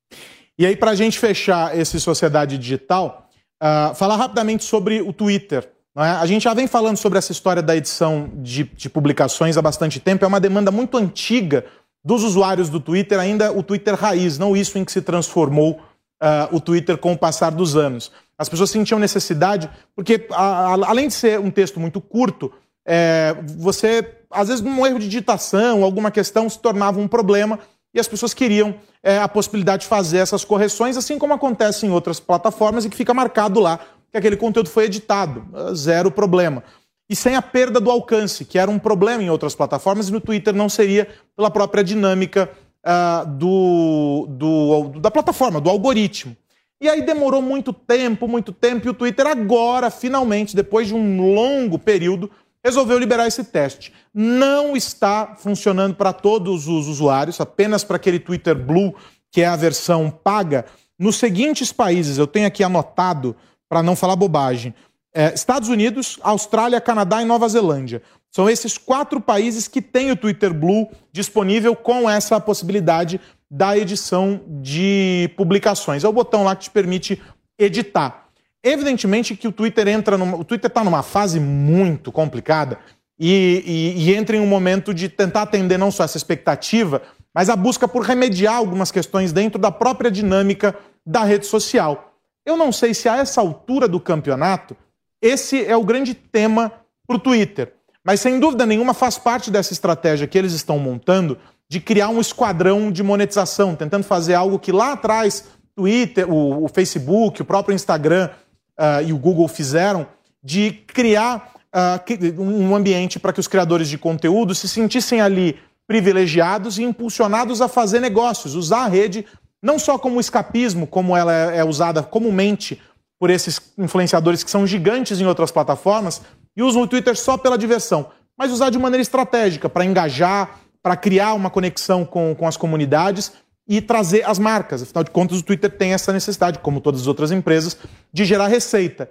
E 0.58 0.66
aí, 0.66 0.76
para 0.76 0.90
a 0.90 0.94
gente 0.94 1.18
fechar 1.18 1.76
esse 1.76 1.98
Sociedade 1.98 2.58
Digital, 2.58 3.30
uh, 3.62 3.94
falar 3.94 4.16
rapidamente 4.16 4.62
sobre 4.62 5.00
o 5.00 5.12
Twitter. 5.12 5.66
É? 5.96 6.02
A 6.02 6.26
gente 6.26 6.42
já 6.42 6.52
vem 6.52 6.66
falando 6.66 6.98
sobre 6.98 7.18
essa 7.18 7.32
história 7.32 7.62
da 7.62 7.74
edição 7.74 8.30
de, 8.34 8.64
de, 8.64 8.90
publicações 8.90 9.56
há 9.56 9.62
bastante 9.62 9.98
tempo. 9.98 10.24
É 10.24 10.28
uma 10.28 10.38
demanda 10.38 10.70
muito 10.70 10.98
antiga 10.98 11.64
dos 12.04 12.22
usuários 12.22 12.68
do 12.68 12.78
Twitter, 12.78 13.18
ainda 13.18 13.50
o 13.52 13.62
Twitter 13.62 13.94
raiz, 13.94 14.38
não 14.38 14.56
isso 14.56 14.78
em 14.78 14.84
que 14.84 14.92
se 14.92 15.02
transformou 15.02 15.80
uh, 16.22 16.54
o 16.54 16.60
Twitter 16.60 16.98
com 16.98 17.12
o 17.12 17.18
passar 17.18 17.50
dos 17.50 17.74
anos. 17.76 18.12
As 18.38 18.48
pessoas 18.48 18.70
sentiam 18.70 18.98
necessidade, 18.98 19.68
porque 19.96 20.26
a, 20.30 20.42
a, 20.42 20.88
além 20.88 21.08
de 21.08 21.14
ser 21.14 21.40
um 21.40 21.50
texto 21.50 21.80
muito 21.80 22.00
curto, 22.00 22.52
é, 22.86 23.36
você, 23.58 24.02
às 24.30 24.48
vezes, 24.48 24.62
num 24.62 24.86
erro 24.86 24.98
de 24.98 25.06
digitação, 25.06 25.82
alguma 25.82 26.10
questão 26.10 26.48
se 26.48 26.58
tornava 26.58 27.00
um 27.00 27.08
problema 27.08 27.58
e 27.92 27.98
as 27.98 28.06
pessoas 28.06 28.32
queriam 28.32 28.74
é, 29.02 29.18
a 29.18 29.28
possibilidade 29.28 29.82
de 29.82 29.88
fazer 29.88 30.18
essas 30.18 30.44
correções, 30.44 30.96
assim 30.96 31.18
como 31.18 31.34
acontece 31.34 31.86
em 31.86 31.90
outras 31.90 32.20
plataformas 32.20 32.84
e 32.84 32.90
que 32.90 32.96
fica 32.96 33.12
marcado 33.12 33.58
lá 33.58 33.80
que 34.10 34.18
aquele 34.18 34.36
conteúdo 34.36 34.68
foi 34.68 34.84
editado, 34.84 35.46
zero 35.74 36.10
problema. 36.10 36.64
E 37.08 37.16
sem 37.16 37.34
a 37.34 37.42
perda 37.42 37.80
do 37.80 37.90
alcance, 37.90 38.44
que 38.44 38.58
era 38.58 38.70
um 38.70 38.78
problema 38.78 39.22
em 39.22 39.30
outras 39.30 39.54
plataformas, 39.54 40.08
e 40.08 40.12
no 40.12 40.20
Twitter 40.20 40.54
não 40.54 40.68
seria 40.68 41.08
pela 41.36 41.50
própria 41.50 41.82
dinâmica 41.82 42.50
uh, 42.84 43.28
do, 43.28 44.26
do, 44.30 45.00
da 45.00 45.10
plataforma, 45.10 45.60
do 45.60 45.70
algoritmo. 45.70 46.36
E 46.80 46.88
aí 46.88 47.02
demorou 47.02 47.42
muito 47.42 47.72
tempo, 47.72 48.26
muito 48.26 48.52
tempo, 48.52 48.86
e 48.86 48.90
o 48.90 48.94
Twitter 48.94 49.26
agora, 49.26 49.90
finalmente, 49.90 50.56
depois 50.56 50.88
de 50.88 50.94
um 50.94 51.34
longo 51.34 51.78
período, 51.78 52.30
resolveu 52.64 52.98
liberar 52.98 53.26
esse 53.26 53.44
teste. 53.44 53.92
Não 54.12 54.76
está 54.76 55.34
funcionando 55.36 55.94
para 55.94 56.12
todos 56.12 56.68
os 56.68 56.86
usuários, 56.86 57.40
apenas 57.40 57.84
para 57.84 57.96
aquele 57.96 58.18
Twitter 58.18 58.54
Blue, 58.54 58.94
que 59.30 59.40
é 59.40 59.46
a 59.46 59.56
versão 59.56 60.10
paga. 60.10 60.66
Nos 60.98 61.16
seguintes 61.16 61.72
países, 61.72 62.18
eu 62.18 62.26
tenho 62.26 62.46
aqui 62.46 62.62
anotado 62.62 63.34
para 63.68 63.82
não 63.82 63.96
falar 63.96 64.16
bobagem. 64.16 64.74
É, 65.14 65.32
Estados 65.34 65.68
Unidos, 65.68 66.18
Austrália, 66.22 66.80
Canadá 66.80 67.22
e 67.22 67.24
Nova 67.24 67.48
Zelândia. 67.48 68.02
São 68.30 68.48
esses 68.48 68.78
quatro 68.78 69.20
países 69.20 69.66
que 69.66 69.82
têm 69.82 70.12
o 70.12 70.16
Twitter 70.16 70.54
Blue 70.54 70.88
disponível 71.12 71.74
com 71.74 72.08
essa 72.08 72.40
possibilidade 72.40 73.20
da 73.50 73.76
edição 73.76 74.40
de 74.46 75.30
publicações. 75.36 76.04
É 76.04 76.08
o 76.08 76.12
botão 76.12 76.44
lá 76.44 76.54
que 76.54 76.64
te 76.64 76.70
permite 76.70 77.20
editar. 77.58 78.19
Evidentemente 78.62 79.34
que 79.34 79.48
o 79.48 79.52
Twitter 79.52 79.88
entra 79.88 80.18
numa, 80.18 80.36
o 80.36 80.44
Twitter 80.44 80.68
está 80.68 80.84
numa 80.84 81.02
fase 81.02 81.40
muito 81.40 82.12
complicada 82.12 82.78
e, 83.18 83.94
e, 83.96 84.04
e 84.04 84.14
entra 84.14 84.36
em 84.36 84.40
um 84.40 84.46
momento 84.46 84.92
de 84.92 85.08
tentar 85.08 85.42
atender 85.42 85.78
não 85.78 85.90
só 85.90 86.04
essa 86.04 86.16
expectativa, 86.16 87.02
mas 87.34 87.48
a 87.48 87.56
busca 87.56 87.88
por 87.88 88.02
remediar 88.02 88.56
algumas 88.56 88.90
questões 88.90 89.32
dentro 89.32 89.58
da 89.58 89.70
própria 89.70 90.10
dinâmica 90.10 90.76
da 91.06 91.24
rede 91.24 91.46
social. 91.46 92.14
Eu 92.44 92.56
não 92.56 92.70
sei 92.72 92.92
se 92.92 93.08
a 93.08 93.16
essa 93.16 93.40
altura 93.40 93.88
do 93.88 94.00
campeonato 94.00 94.76
esse 95.22 95.64
é 95.64 95.76
o 95.76 95.84
grande 95.84 96.14
tema 96.14 96.72
para 97.06 97.16
o 97.16 97.20
Twitter. 97.20 97.74
Mas 98.02 98.20
sem 98.20 98.40
dúvida 98.40 98.64
nenhuma 98.64 98.94
faz 98.94 99.18
parte 99.18 99.50
dessa 99.50 99.72
estratégia 99.72 100.26
que 100.26 100.38
eles 100.38 100.52
estão 100.52 100.78
montando 100.78 101.38
de 101.68 101.78
criar 101.78 102.08
um 102.08 102.20
esquadrão 102.20 102.90
de 102.90 103.02
monetização, 103.02 103.76
tentando 103.76 104.04
fazer 104.04 104.34
algo 104.34 104.58
que 104.58 104.72
lá 104.72 104.92
atrás 104.92 105.44
Twitter, 105.74 106.28
o, 106.28 106.64
o 106.64 106.68
Facebook, 106.68 107.42
o 107.42 107.44
próprio 107.44 107.74
Instagram 107.74 108.30
uh, 108.78 109.02
e 109.06 109.12
o 109.12 109.18
Google 109.18 109.48
fizeram, 109.48 110.06
de 110.42 110.72
criar 110.86 111.54
uh, 111.74 112.42
um 112.42 112.74
ambiente 112.74 113.18
para 113.18 113.32
que 113.32 113.40
os 113.40 113.48
criadores 113.48 113.88
de 113.88 113.98
conteúdo 113.98 114.54
se 114.54 114.68
sentissem 114.68 115.20
ali 115.20 115.58
privilegiados 115.86 116.78
e 116.78 116.84
impulsionados 116.84 117.60
a 117.60 117.68
fazer 117.68 118.00
negócios, 118.00 118.54
usar 118.54 118.84
a 118.84 118.88
rede 118.88 119.26
não 119.62 119.78
só 119.78 119.98
como 119.98 120.20
escapismo, 120.20 120.86
como 120.86 121.16
ela 121.16 121.32
é, 121.32 121.58
é 121.58 121.64
usada 121.64 122.02
comumente 122.02 122.80
por 123.18 123.28
esses 123.28 123.60
influenciadores 123.76 124.42
que 124.42 124.50
são 124.50 124.66
gigantes 124.66 125.20
em 125.20 125.26
outras 125.26 125.50
plataformas 125.50 126.22
e 126.56 126.62
usam 126.62 126.82
o 126.82 126.86
Twitter 126.86 127.16
só 127.16 127.36
pela 127.36 127.58
diversão, 127.58 128.10
mas 128.36 128.50
usar 128.50 128.70
de 128.70 128.78
maneira 128.78 129.02
estratégica 129.02 129.68
para 129.68 129.84
engajar, 129.84 130.60
para 130.82 130.96
criar 130.96 131.34
uma 131.34 131.50
conexão 131.50 132.04
com, 132.04 132.34
com 132.34 132.46
as 132.46 132.56
comunidades 132.56 133.32
e 133.70 133.80
trazer 133.80 134.24
as 134.24 134.36
marcas. 134.36 134.82
Afinal 134.82 135.04
de 135.04 135.12
contas, 135.12 135.38
o 135.38 135.44
Twitter 135.44 135.70
tem 135.70 135.92
essa 135.92 136.12
necessidade, 136.12 136.58
como 136.58 136.80
todas 136.80 137.02
as 137.02 137.06
outras 137.06 137.30
empresas, 137.30 137.78
de 138.12 138.24
gerar 138.24 138.48
receita. 138.48 139.08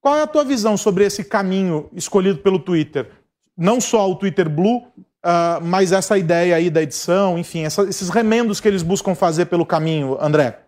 Qual 0.00 0.16
é 0.16 0.22
a 0.22 0.26
tua 0.26 0.42
visão 0.42 0.74
sobre 0.74 1.04
esse 1.04 1.22
caminho 1.22 1.90
escolhido 1.92 2.38
pelo 2.38 2.58
Twitter? 2.58 3.10
Não 3.54 3.78
só 3.78 4.10
o 4.10 4.16
Twitter 4.16 4.48
Blue, 4.48 4.78
uh, 4.78 5.62
mas 5.62 5.92
essa 5.92 6.16
ideia 6.16 6.56
aí 6.56 6.70
da 6.70 6.82
edição, 6.82 7.38
enfim, 7.38 7.64
essa, 7.64 7.82
esses 7.82 8.08
remendos 8.08 8.58
que 8.58 8.68
eles 8.68 8.82
buscam 8.82 9.14
fazer 9.14 9.46
pelo 9.46 9.66
caminho, 9.66 10.16
André? 10.18 10.60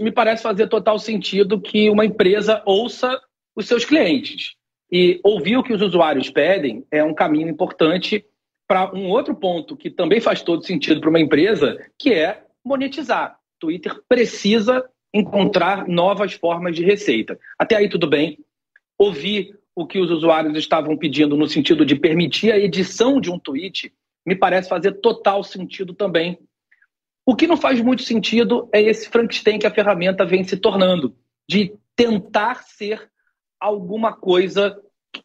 Me 0.00 0.12
parece 0.12 0.40
fazer 0.40 0.68
total 0.68 1.00
sentido 1.00 1.60
que 1.60 1.90
uma 1.90 2.04
empresa 2.04 2.62
ouça 2.64 3.18
os 3.56 3.66
seus 3.66 3.84
clientes. 3.84 4.52
E 4.92 5.18
ouvir 5.24 5.56
o 5.56 5.64
que 5.64 5.72
os 5.72 5.82
usuários 5.82 6.30
pedem 6.30 6.84
é 6.92 7.02
um 7.02 7.14
caminho 7.14 7.48
importante 7.48 8.24
para 8.66 8.94
um 8.94 9.08
outro 9.10 9.34
ponto 9.34 9.76
que 9.76 9.90
também 9.90 10.20
faz 10.20 10.42
todo 10.42 10.64
sentido 10.64 11.00
para 11.00 11.10
uma 11.10 11.20
empresa, 11.20 11.78
que 11.98 12.12
é 12.12 12.44
monetizar. 12.64 13.38
Twitter 13.58 14.00
precisa 14.08 14.84
encontrar 15.12 15.86
novas 15.86 16.32
formas 16.32 16.74
de 16.74 16.84
receita. 16.84 17.38
Até 17.58 17.76
aí 17.76 17.88
tudo 17.88 18.08
bem. 18.08 18.38
Ouvir 18.98 19.58
o 19.76 19.86
que 19.86 19.98
os 19.98 20.10
usuários 20.10 20.56
estavam 20.56 20.96
pedindo 20.96 21.36
no 21.36 21.48
sentido 21.48 21.84
de 21.84 21.96
permitir 21.96 22.52
a 22.52 22.58
edição 22.58 23.20
de 23.20 23.30
um 23.30 23.38
tweet, 23.38 23.92
me 24.24 24.34
parece 24.34 24.68
fazer 24.68 24.92
total 25.00 25.42
sentido 25.42 25.94
também. 25.94 26.38
O 27.26 27.34
que 27.34 27.46
não 27.46 27.56
faz 27.56 27.80
muito 27.80 28.02
sentido 28.02 28.68
é 28.72 28.80
esse 28.80 29.08
Frankenstein 29.08 29.58
que 29.58 29.66
a 29.66 29.74
ferramenta 29.74 30.24
vem 30.24 30.44
se 30.44 30.56
tornando, 30.56 31.16
de 31.48 31.74
tentar 31.96 32.62
ser 32.64 33.10
alguma 33.58 34.12
coisa 34.12 34.78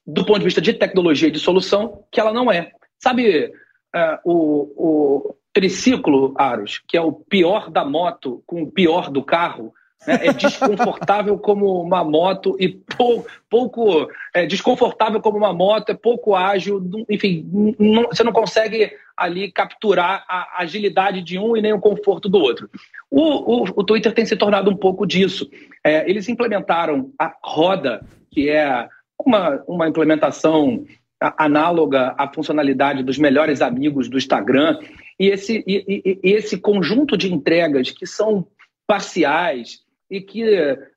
do 0.06 0.25
ponto 0.25 0.39
de 0.39 0.45
vista 0.45 0.62
de 0.62 0.73
tecnologia 0.73 1.28
e 1.28 1.32
de 1.32 1.39
solução 1.39 2.06
que 2.12 2.19
ela 2.19 2.32
não 2.32 2.52
é. 2.52 2.71
Sabe 3.00 3.52
uh, 3.96 4.20
o, 4.24 4.72
o 4.76 5.36
triciclo, 5.54 6.34
Aros, 6.38 6.82
que 6.88 6.98
é 6.98 7.02
o 7.02 7.12
pior 7.12 7.70
da 7.70 7.84
moto 7.84 8.44
com 8.46 8.64
o 8.64 8.72
pior 8.72 9.10
do 9.10 9.24
carro? 9.24 9.74
Né? 10.06 10.28
É 10.28 10.34
desconfortável 10.34 11.38
como 11.40 11.82
uma 11.82 12.04
moto 12.04 12.56
e 12.60 12.70
pou, 12.70 13.26
pouco 13.50 14.10
é, 14.34 14.46
desconfortável 14.46 15.22
como 15.22 15.38
uma 15.38 15.54
moto, 15.54 15.90
é 15.90 15.94
pouco 15.96 16.36
ágil, 16.36 16.82
enfim, 17.10 17.76
não, 17.78 18.04
você 18.04 18.24
não 18.24 18.32
consegue 18.32 18.92
ali 19.18 19.52
capturar 19.52 20.24
a 20.30 20.62
agilidade 20.62 21.22
de 21.22 21.38
um 21.38 21.58
e 21.58 21.62
nem 21.62 21.74
o 21.74 21.80
conforto 21.80 22.30
do 22.30 22.40
outro. 22.40 22.70
O, 23.12 23.22
o, 23.22 23.64
o 23.76 23.84
Twitter 23.84 24.14
tem 24.14 24.26
se 24.26 24.38
tornado 24.38 24.72
um 24.72 24.78
pouco 24.78 25.06
disso. 25.06 25.50
É, 25.84 26.10
eles 26.10 26.30
implementaram 26.30 27.12
a 27.20 27.36
roda, 27.44 28.02
que 28.32 28.50
é 28.50 28.88
uma, 29.26 29.62
uma 29.68 29.90
implementação 29.90 30.86
análoga 31.19 32.15
à 32.17 32.32
funcionalidade 32.32 33.03
dos 33.03 33.17
melhores 33.17 33.62
amigos 33.62 34.08
do 34.08 34.17
Instagram, 34.17 34.79
e 35.19 35.27
esse, 35.27 35.63
e, 35.67 36.19
e, 36.23 36.32
esse 36.32 36.58
conjunto 36.58 37.17
de 37.17 37.34
entregas 37.34 37.91
que 37.91 38.08
são 38.08 38.47
parciais, 38.88 39.84
e 40.10 40.21
que 40.21 40.43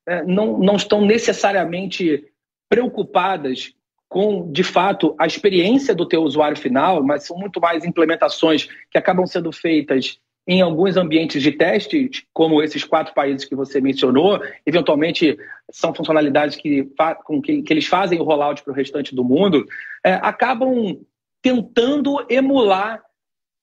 é, 0.06 0.24
não, 0.24 0.58
não 0.58 0.76
estão 0.76 1.04
necessariamente 1.04 2.24
preocupadas 2.68 3.74
com, 4.08 4.50
de 4.50 4.62
fato, 4.62 5.14
a 5.18 5.26
experiência 5.26 5.94
do 5.94 6.06
teu 6.06 6.22
usuário 6.22 6.56
final, 6.56 7.02
mas 7.02 7.26
são 7.26 7.37
muito 7.37 7.61
mais 7.61 7.85
implementações 7.85 8.68
que 8.90 8.98
acabam 8.98 9.26
sendo 9.26 9.50
feitas 9.50 10.18
em 10.46 10.61
alguns 10.61 10.96
ambientes 10.96 11.42
de 11.42 11.52
teste, 11.52 12.11
como 12.33 12.62
esses 12.62 12.83
quatro 12.85 13.14
países 13.14 13.44
que 13.44 13.55
você 13.55 13.81
mencionou, 13.81 14.40
eventualmente 14.66 15.38
são 15.70 15.94
funcionalidades 15.94 16.57
que, 16.57 16.88
com 17.24 17.40
que, 17.40 17.62
que 17.62 17.72
eles 17.72 17.87
fazem 17.87 18.20
o 18.20 18.24
rollout 18.24 18.62
para 18.62 18.72
o 18.72 18.76
restante 18.76 19.14
do 19.14 19.22
mundo, 19.22 19.64
é, 20.05 20.14
acabam 20.14 20.98
tentando 21.40 22.24
emular 22.28 23.02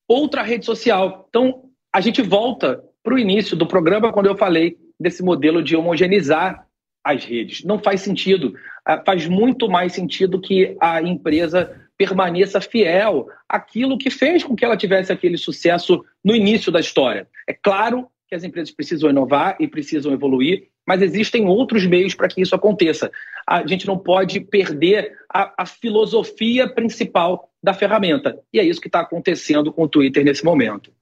outra 0.07 0.41
rede 0.41 0.65
social. 0.65 1.25
Então, 1.29 1.65
a 1.93 2.01
gente 2.01 2.21
volta 2.21 2.83
para 3.03 3.13
o 3.13 3.19
início 3.19 3.57
do 3.57 3.67
programa, 3.67 4.11
quando 4.11 4.27
eu 4.27 4.37
falei 4.37 4.77
desse 4.99 5.23
modelo 5.23 5.63
de 5.63 5.75
homogeneizar 5.75 6.65
as 7.03 7.23
redes. 7.23 7.63
Não 7.63 7.79
faz 7.79 8.01
sentido. 8.01 8.53
Ah, 8.85 9.01
faz 9.05 9.27
muito 9.27 9.69
mais 9.69 9.93
sentido 9.93 10.39
que 10.39 10.75
a 10.79 11.01
empresa 11.01 11.78
permaneça 11.99 12.61
fiel 12.61 13.27
àquilo 13.47 13.97
que 13.97 14.09
fez 14.09 14.41
com 14.41 14.55
que 14.55 14.63
ela 14.63 14.77
tivesse 14.77 15.11
aquele 15.11 15.37
sucesso 15.37 16.01
no 16.23 16.33
início 16.33 16.71
da 16.71 16.79
história. 16.79 17.27
É 17.45 17.53
claro 17.53 18.07
que 18.25 18.33
as 18.33 18.45
empresas 18.45 18.73
precisam 18.73 19.09
inovar 19.09 19.57
e 19.59 19.67
precisam 19.67 20.13
evoluir, 20.13 20.67
mas 20.87 21.01
existem 21.01 21.45
outros 21.45 21.85
meios 21.85 22.15
para 22.15 22.29
que 22.29 22.41
isso 22.41 22.55
aconteça. 22.55 23.11
A 23.45 23.67
gente 23.67 23.85
não 23.85 23.97
pode 23.97 24.39
perder 24.39 25.11
a, 25.31 25.53
a 25.57 25.65
filosofia 25.65 26.69
principal 26.69 27.49
da 27.61 27.73
ferramenta. 27.73 28.39
E 28.53 28.59
é 28.59 28.63
isso 28.63 28.79
que 28.79 28.87
está 28.87 29.01
acontecendo 29.01 29.73
com 29.73 29.83
o 29.83 29.89
Twitter 29.89 30.23
nesse 30.23 30.45
momento. 30.45 30.93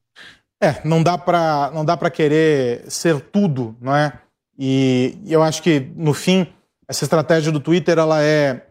É, 0.60 0.82
não 0.84 1.04
dá 1.04 1.16
para 1.16 1.70
não 1.76 1.86
dá 1.86 1.96
para 1.96 2.10
querer 2.10 2.90
ser 2.90 3.22
tudo, 3.22 3.78
não 3.80 3.96
é? 3.96 4.20
E 4.58 5.16
eu 5.28 5.44
acho 5.44 5.62
que 5.62 5.80
no 5.96 6.16
fim 6.16 6.48
essa 6.90 7.04
estratégia 7.04 7.52
do 7.52 7.60
Twitter 7.60 8.00
ela 8.00 8.24
é, 8.24 8.66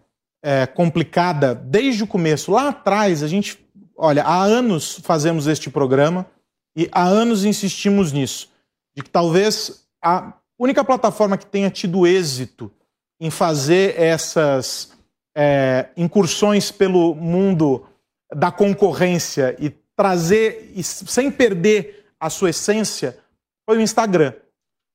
é 0.48 0.64
complicada 0.64 1.56
desde 1.56 2.04
o 2.04 2.06
começo. 2.06 2.52
Lá 2.52 2.68
atrás 2.68 3.20
a 3.20 3.26
gente, 3.26 3.58
olha, 3.96 4.22
há 4.22 4.44
anos 4.44 5.00
fazemos 5.02 5.48
este 5.48 5.68
programa 5.68 6.24
e 6.76 6.88
há 6.92 7.02
anos 7.02 7.44
insistimos 7.44 8.12
nisso, 8.12 8.48
de 8.96 9.02
que 9.02 9.10
talvez 9.10 9.88
a 10.00 10.34
única 10.56 10.84
plataforma 10.84 11.36
que 11.36 11.46
tenha 11.46 11.68
tido 11.68 12.06
êxito 12.06 12.70
em 13.20 13.28
fazer 13.28 14.00
essas 14.00 14.92
é, 15.36 15.88
incursões 15.96 16.70
pelo 16.70 17.12
mundo 17.16 17.84
da 18.32 18.52
concorrência 18.52 19.56
e 19.58 19.70
trazer, 19.96 20.72
sem 20.80 21.28
perder 21.28 22.06
a 22.20 22.30
sua 22.30 22.50
essência, 22.50 23.18
foi 23.68 23.78
o 23.78 23.80
Instagram. 23.80 24.32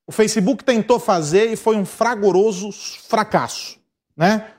O 0.08 0.12
Facebook 0.12 0.64
tentou 0.64 0.98
fazer 0.98 1.52
e 1.52 1.56
foi 1.56 1.76
um 1.76 1.84
fragoroso 1.84 2.72
fracasso, 3.06 3.78
né? 4.16 4.50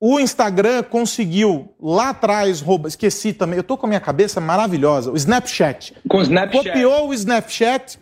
O 0.00 0.18
Instagram 0.18 0.82
conseguiu 0.82 1.74
lá 1.78 2.08
atrás, 2.08 2.62
rouba, 2.62 2.88
esqueci 2.88 3.34
também, 3.34 3.58
eu 3.58 3.62
tô 3.62 3.76
com 3.76 3.84
a 3.84 3.88
minha 3.88 4.00
cabeça 4.00 4.40
maravilhosa, 4.40 5.10
o 5.10 5.16
Snapchat. 5.16 5.94
Com 6.08 6.18
o 6.18 6.22
Snapchat. 6.22 6.68
Copiou 6.68 7.08
o 7.08 7.14
Snapchat, 7.14 7.98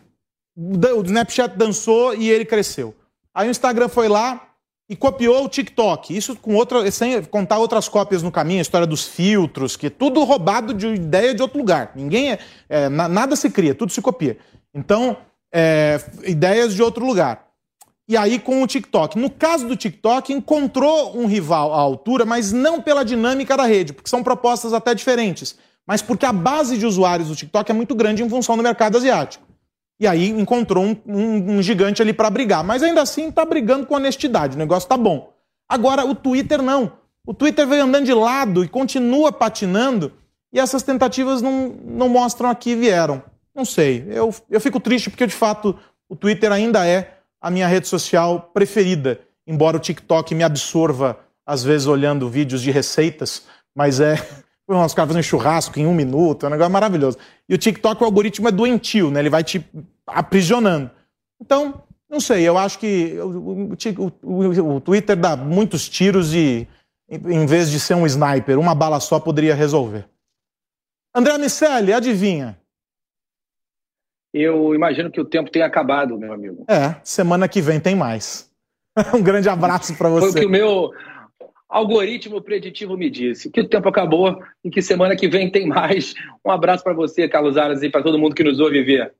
o 0.56 1.02
Snapchat 1.04 1.56
dançou 1.56 2.14
e 2.14 2.30
ele 2.30 2.44
cresceu. 2.44 2.94
Aí 3.34 3.48
o 3.48 3.50
Instagram 3.50 3.88
foi 3.88 4.08
lá, 4.08 4.48
e 4.88 4.96
copiou 4.96 5.44
o 5.44 5.48
TikTok. 5.48 6.16
Isso 6.16 6.34
com 6.36 6.54
outra, 6.54 6.90
sem 6.90 7.22
contar 7.24 7.58
outras 7.58 7.88
cópias 7.88 8.22
no 8.22 8.32
caminho, 8.32 8.60
a 8.60 8.62
história 8.62 8.86
dos 8.86 9.06
filtros, 9.06 9.76
que 9.76 9.88
é 9.88 9.90
tudo 9.90 10.24
roubado 10.24 10.72
de 10.72 10.86
ideia 10.86 11.34
de 11.34 11.42
outro 11.42 11.58
lugar. 11.58 11.92
Ninguém 11.94 12.32
é, 12.32 12.38
é 12.68 12.88
nada 12.88 13.36
se 13.36 13.50
cria, 13.50 13.74
tudo 13.74 13.92
se 13.92 14.00
copia. 14.00 14.38
Então, 14.74 15.16
é, 15.52 16.00
ideias 16.24 16.74
de 16.74 16.82
outro 16.82 17.04
lugar. 17.04 17.47
E 18.08 18.16
aí 18.16 18.38
com 18.38 18.62
o 18.62 18.66
TikTok. 18.66 19.18
No 19.18 19.28
caso 19.28 19.68
do 19.68 19.76
TikTok, 19.76 20.32
encontrou 20.32 21.14
um 21.14 21.26
rival 21.26 21.74
à 21.74 21.78
altura, 21.78 22.24
mas 22.24 22.52
não 22.52 22.80
pela 22.80 23.04
dinâmica 23.04 23.54
da 23.54 23.66
rede, 23.66 23.92
porque 23.92 24.08
são 24.08 24.22
propostas 24.22 24.72
até 24.72 24.94
diferentes, 24.94 25.58
mas 25.86 26.00
porque 26.00 26.24
a 26.24 26.32
base 26.32 26.78
de 26.78 26.86
usuários 26.86 27.28
do 27.28 27.36
TikTok 27.36 27.70
é 27.70 27.74
muito 27.74 27.94
grande 27.94 28.22
em 28.22 28.28
função 28.28 28.56
do 28.56 28.62
mercado 28.62 28.96
asiático. 28.96 29.46
E 30.00 30.06
aí 30.06 30.28
encontrou 30.30 30.84
um, 30.84 30.96
um, 31.06 31.56
um 31.56 31.62
gigante 31.62 32.00
ali 32.00 32.12
para 32.12 32.30
brigar. 32.30 32.64
Mas 32.64 32.82
ainda 32.82 33.02
assim 33.02 33.28
está 33.28 33.44
brigando 33.44 33.84
com 33.84 33.94
honestidade, 33.94 34.54
o 34.54 34.58
negócio 34.58 34.86
está 34.86 34.96
bom. 34.96 35.32
Agora, 35.68 36.06
o 36.06 36.14
Twitter 36.14 36.62
não. 36.62 36.92
O 37.26 37.34
Twitter 37.34 37.66
veio 37.66 37.84
andando 37.84 38.06
de 38.06 38.14
lado 38.14 38.64
e 38.64 38.68
continua 38.68 39.30
patinando, 39.30 40.12
e 40.50 40.58
essas 40.58 40.82
tentativas 40.82 41.42
não, 41.42 41.74
não 41.84 42.08
mostram 42.08 42.48
a 42.48 42.54
que 42.54 42.74
vieram. 42.74 43.22
Não 43.54 43.66
sei. 43.66 44.06
Eu, 44.08 44.34
eu 44.48 44.60
fico 44.60 44.80
triste 44.80 45.10
porque, 45.10 45.26
de 45.26 45.34
fato, 45.34 45.78
o 46.08 46.16
Twitter 46.16 46.50
ainda 46.50 46.86
é 46.86 47.17
a 47.40 47.50
minha 47.50 47.66
rede 47.66 47.88
social 47.88 48.50
preferida, 48.52 49.20
embora 49.46 49.76
o 49.76 49.80
TikTok 49.80 50.34
me 50.34 50.42
absorva, 50.42 51.18
às 51.46 51.62
vezes, 51.64 51.86
olhando 51.86 52.28
vídeos 52.28 52.60
de 52.60 52.70
receitas, 52.70 53.44
mas 53.74 54.00
é 54.00 54.14
os 54.68 54.94
caras 54.94 55.10
fazendo 55.10 55.22
churrasco 55.22 55.78
em 55.78 55.86
um 55.86 55.94
minuto, 55.94 56.44
é 56.44 56.48
um 56.48 56.52
negócio 56.52 56.72
maravilhoso. 56.72 57.18
E 57.48 57.54
o 57.54 57.58
TikTok, 57.58 58.02
o 58.02 58.04
algoritmo 58.04 58.48
é 58.48 58.52
doentio, 58.52 59.10
né? 59.10 59.20
Ele 59.20 59.30
vai 59.30 59.42
te 59.42 59.64
aprisionando. 60.06 60.90
Então, 61.40 61.82
não 62.10 62.20
sei, 62.20 62.42
eu 62.42 62.56
acho 62.56 62.78
que 62.78 63.18
o, 63.20 63.74
o, 64.22 64.76
o 64.76 64.80
Twitter 64.80 65.16
dá 65.16 65.36
muitos 65.36 65.88
tiros 65.88 66.34
e, 66.34 66.66
em 67.08 67.46
vez 67.46 67.70
de 67.70 67.78
ser 67.78 67.94
um 67.94 68.06
sniper, 68.06 68.58
uma 68.58 68.74
bala 68.74 68.98
só 69.00 69.20
poderia 69.20 69.54
resolver. 69.54 70.06
André 71.14 71.36
Miceli, 71.38 71.92
adivinha? 71.92 72.58
Eu 74.32 74.74
imagino 74.74 75.10
que 75.10 75.20
o 75.20 75.24
tempo 75.24 75.50
tenha 75.50 75.66
acabado, 75.66 76.18
meu 76.18 76.32
amigo. 76.32 76.64
É, 76.68 76.96
semana 77.02 77.48
que 77.48 77.60
vem 77.60 77.80
tem 77.80 77.94
mais. 77.94 78.50
um 79.14 79.22
grande 79.22 79.48
abraço 79.48 79.96
para 79.96 80.08
você. 80.08 80.20
Foi 80.20 80.30
o 80.30 80.34
que 80.34 80.46
o 80.46 80.50
meu 80.50 80.90
algoritmo 81.68 82.40
preditivo 82.40 82.96
me 82.96 83.10
disse 83.10 83.50
que 83.50 83.60
o 83.60 83.68
tempo 83.68 83.88
acabou 83.88 84.40
e 84.64 84.70
que 84.70 84.80
semana 84.80 85.14
que 85.14 85.28
vem 85.28 85.50
tem 85.50 85.66
mais. 85.66 86.14
Um 86.44 86.50
abraço 86.50 86.82
para 86.82 86.94
você, 86.94 87.28
Carlos 87.28 87.56
Aras, 87.56 87.82
e 87.82 87.90
para 87.90 88.02
todo 88.02 88.18
mundo 88.18 88.34
que 88.34 88.44
nos 88.44 88.58
ouve 88.58 88.82
ver. 88.82 89.12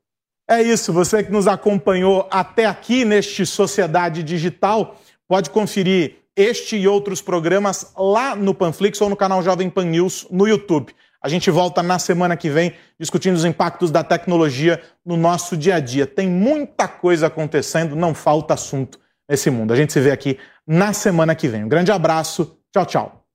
É 0.49 0.63
isso, 0.63 0.91
você 0.91 1.23
que 1.23 1.31
nos 1.31 1.47
acompanhou 1.47 2.27
até 2.31 2.65
aqui 2.65 3.05
neste 3.05 3.45
Sociedade 3.45 4.23
Digital, 4.23 4.99
pode 5.27 5.51
conferir 5.51 6.15
este 6.35 6.75
e 6.75 6.87
outros 6.87 7.21
programas 7.21 7.93
lá 7.95 8.35
no 8.35 8.55
Panflix 8.55 8.99
ou 8.99 9.09
no 9.09 9.15
canal 9.15 9.43
Jovem 9.43 9.69
Pan 9.69 9.85
News 9.85 10.25
no 10.31 10.47
YouTube. 10.47 10.91
A 11.21 11.27
gente 11.27 11.51
volta 11.51 11.83
na 11.83 11.99
semana 11.99 12.37
que 12.37 12.49
vem 12.49 12.73
discutindo 12.99 13.35
os 13.35 13.43
impactos 13.43 13.91
da 13.91 14.03
tecnologia 14.03 14.81
no 15.05 15.17
nosso 15.17 15.57
dia 15.57 15.75
a 15.75 15.79
dia. 15.79 16.07
Tem 16.07 16.27
muita 16.27 16.87
coisa 16.87 17.27
acontecendo, 17.27 17.95
não 17.95 18.13
falta 18.13 18.53
assunto 18.53 18.99
nesse 19.29 19.49
mundo. 19.49 19.73
A 19.73 19.75
gente 19.75 19.91
se 19.91 19.99
vê 19.99 20.11
aqui 20.11 20.37
na 20.65 20.93
semana 20.93 21.35
que 21.35 21.47
vem. 21.47 21.65
Um 21.65 21.69
grande 21.69 21.91
abraço, 21.91 22.57
tchau, 22.73 22.85
tchau. 22.85 23.25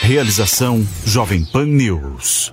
Realização 0.00 0.84
Jovem 1.04 1.44
Pan 1.44 1.66
News. 1.66 2.52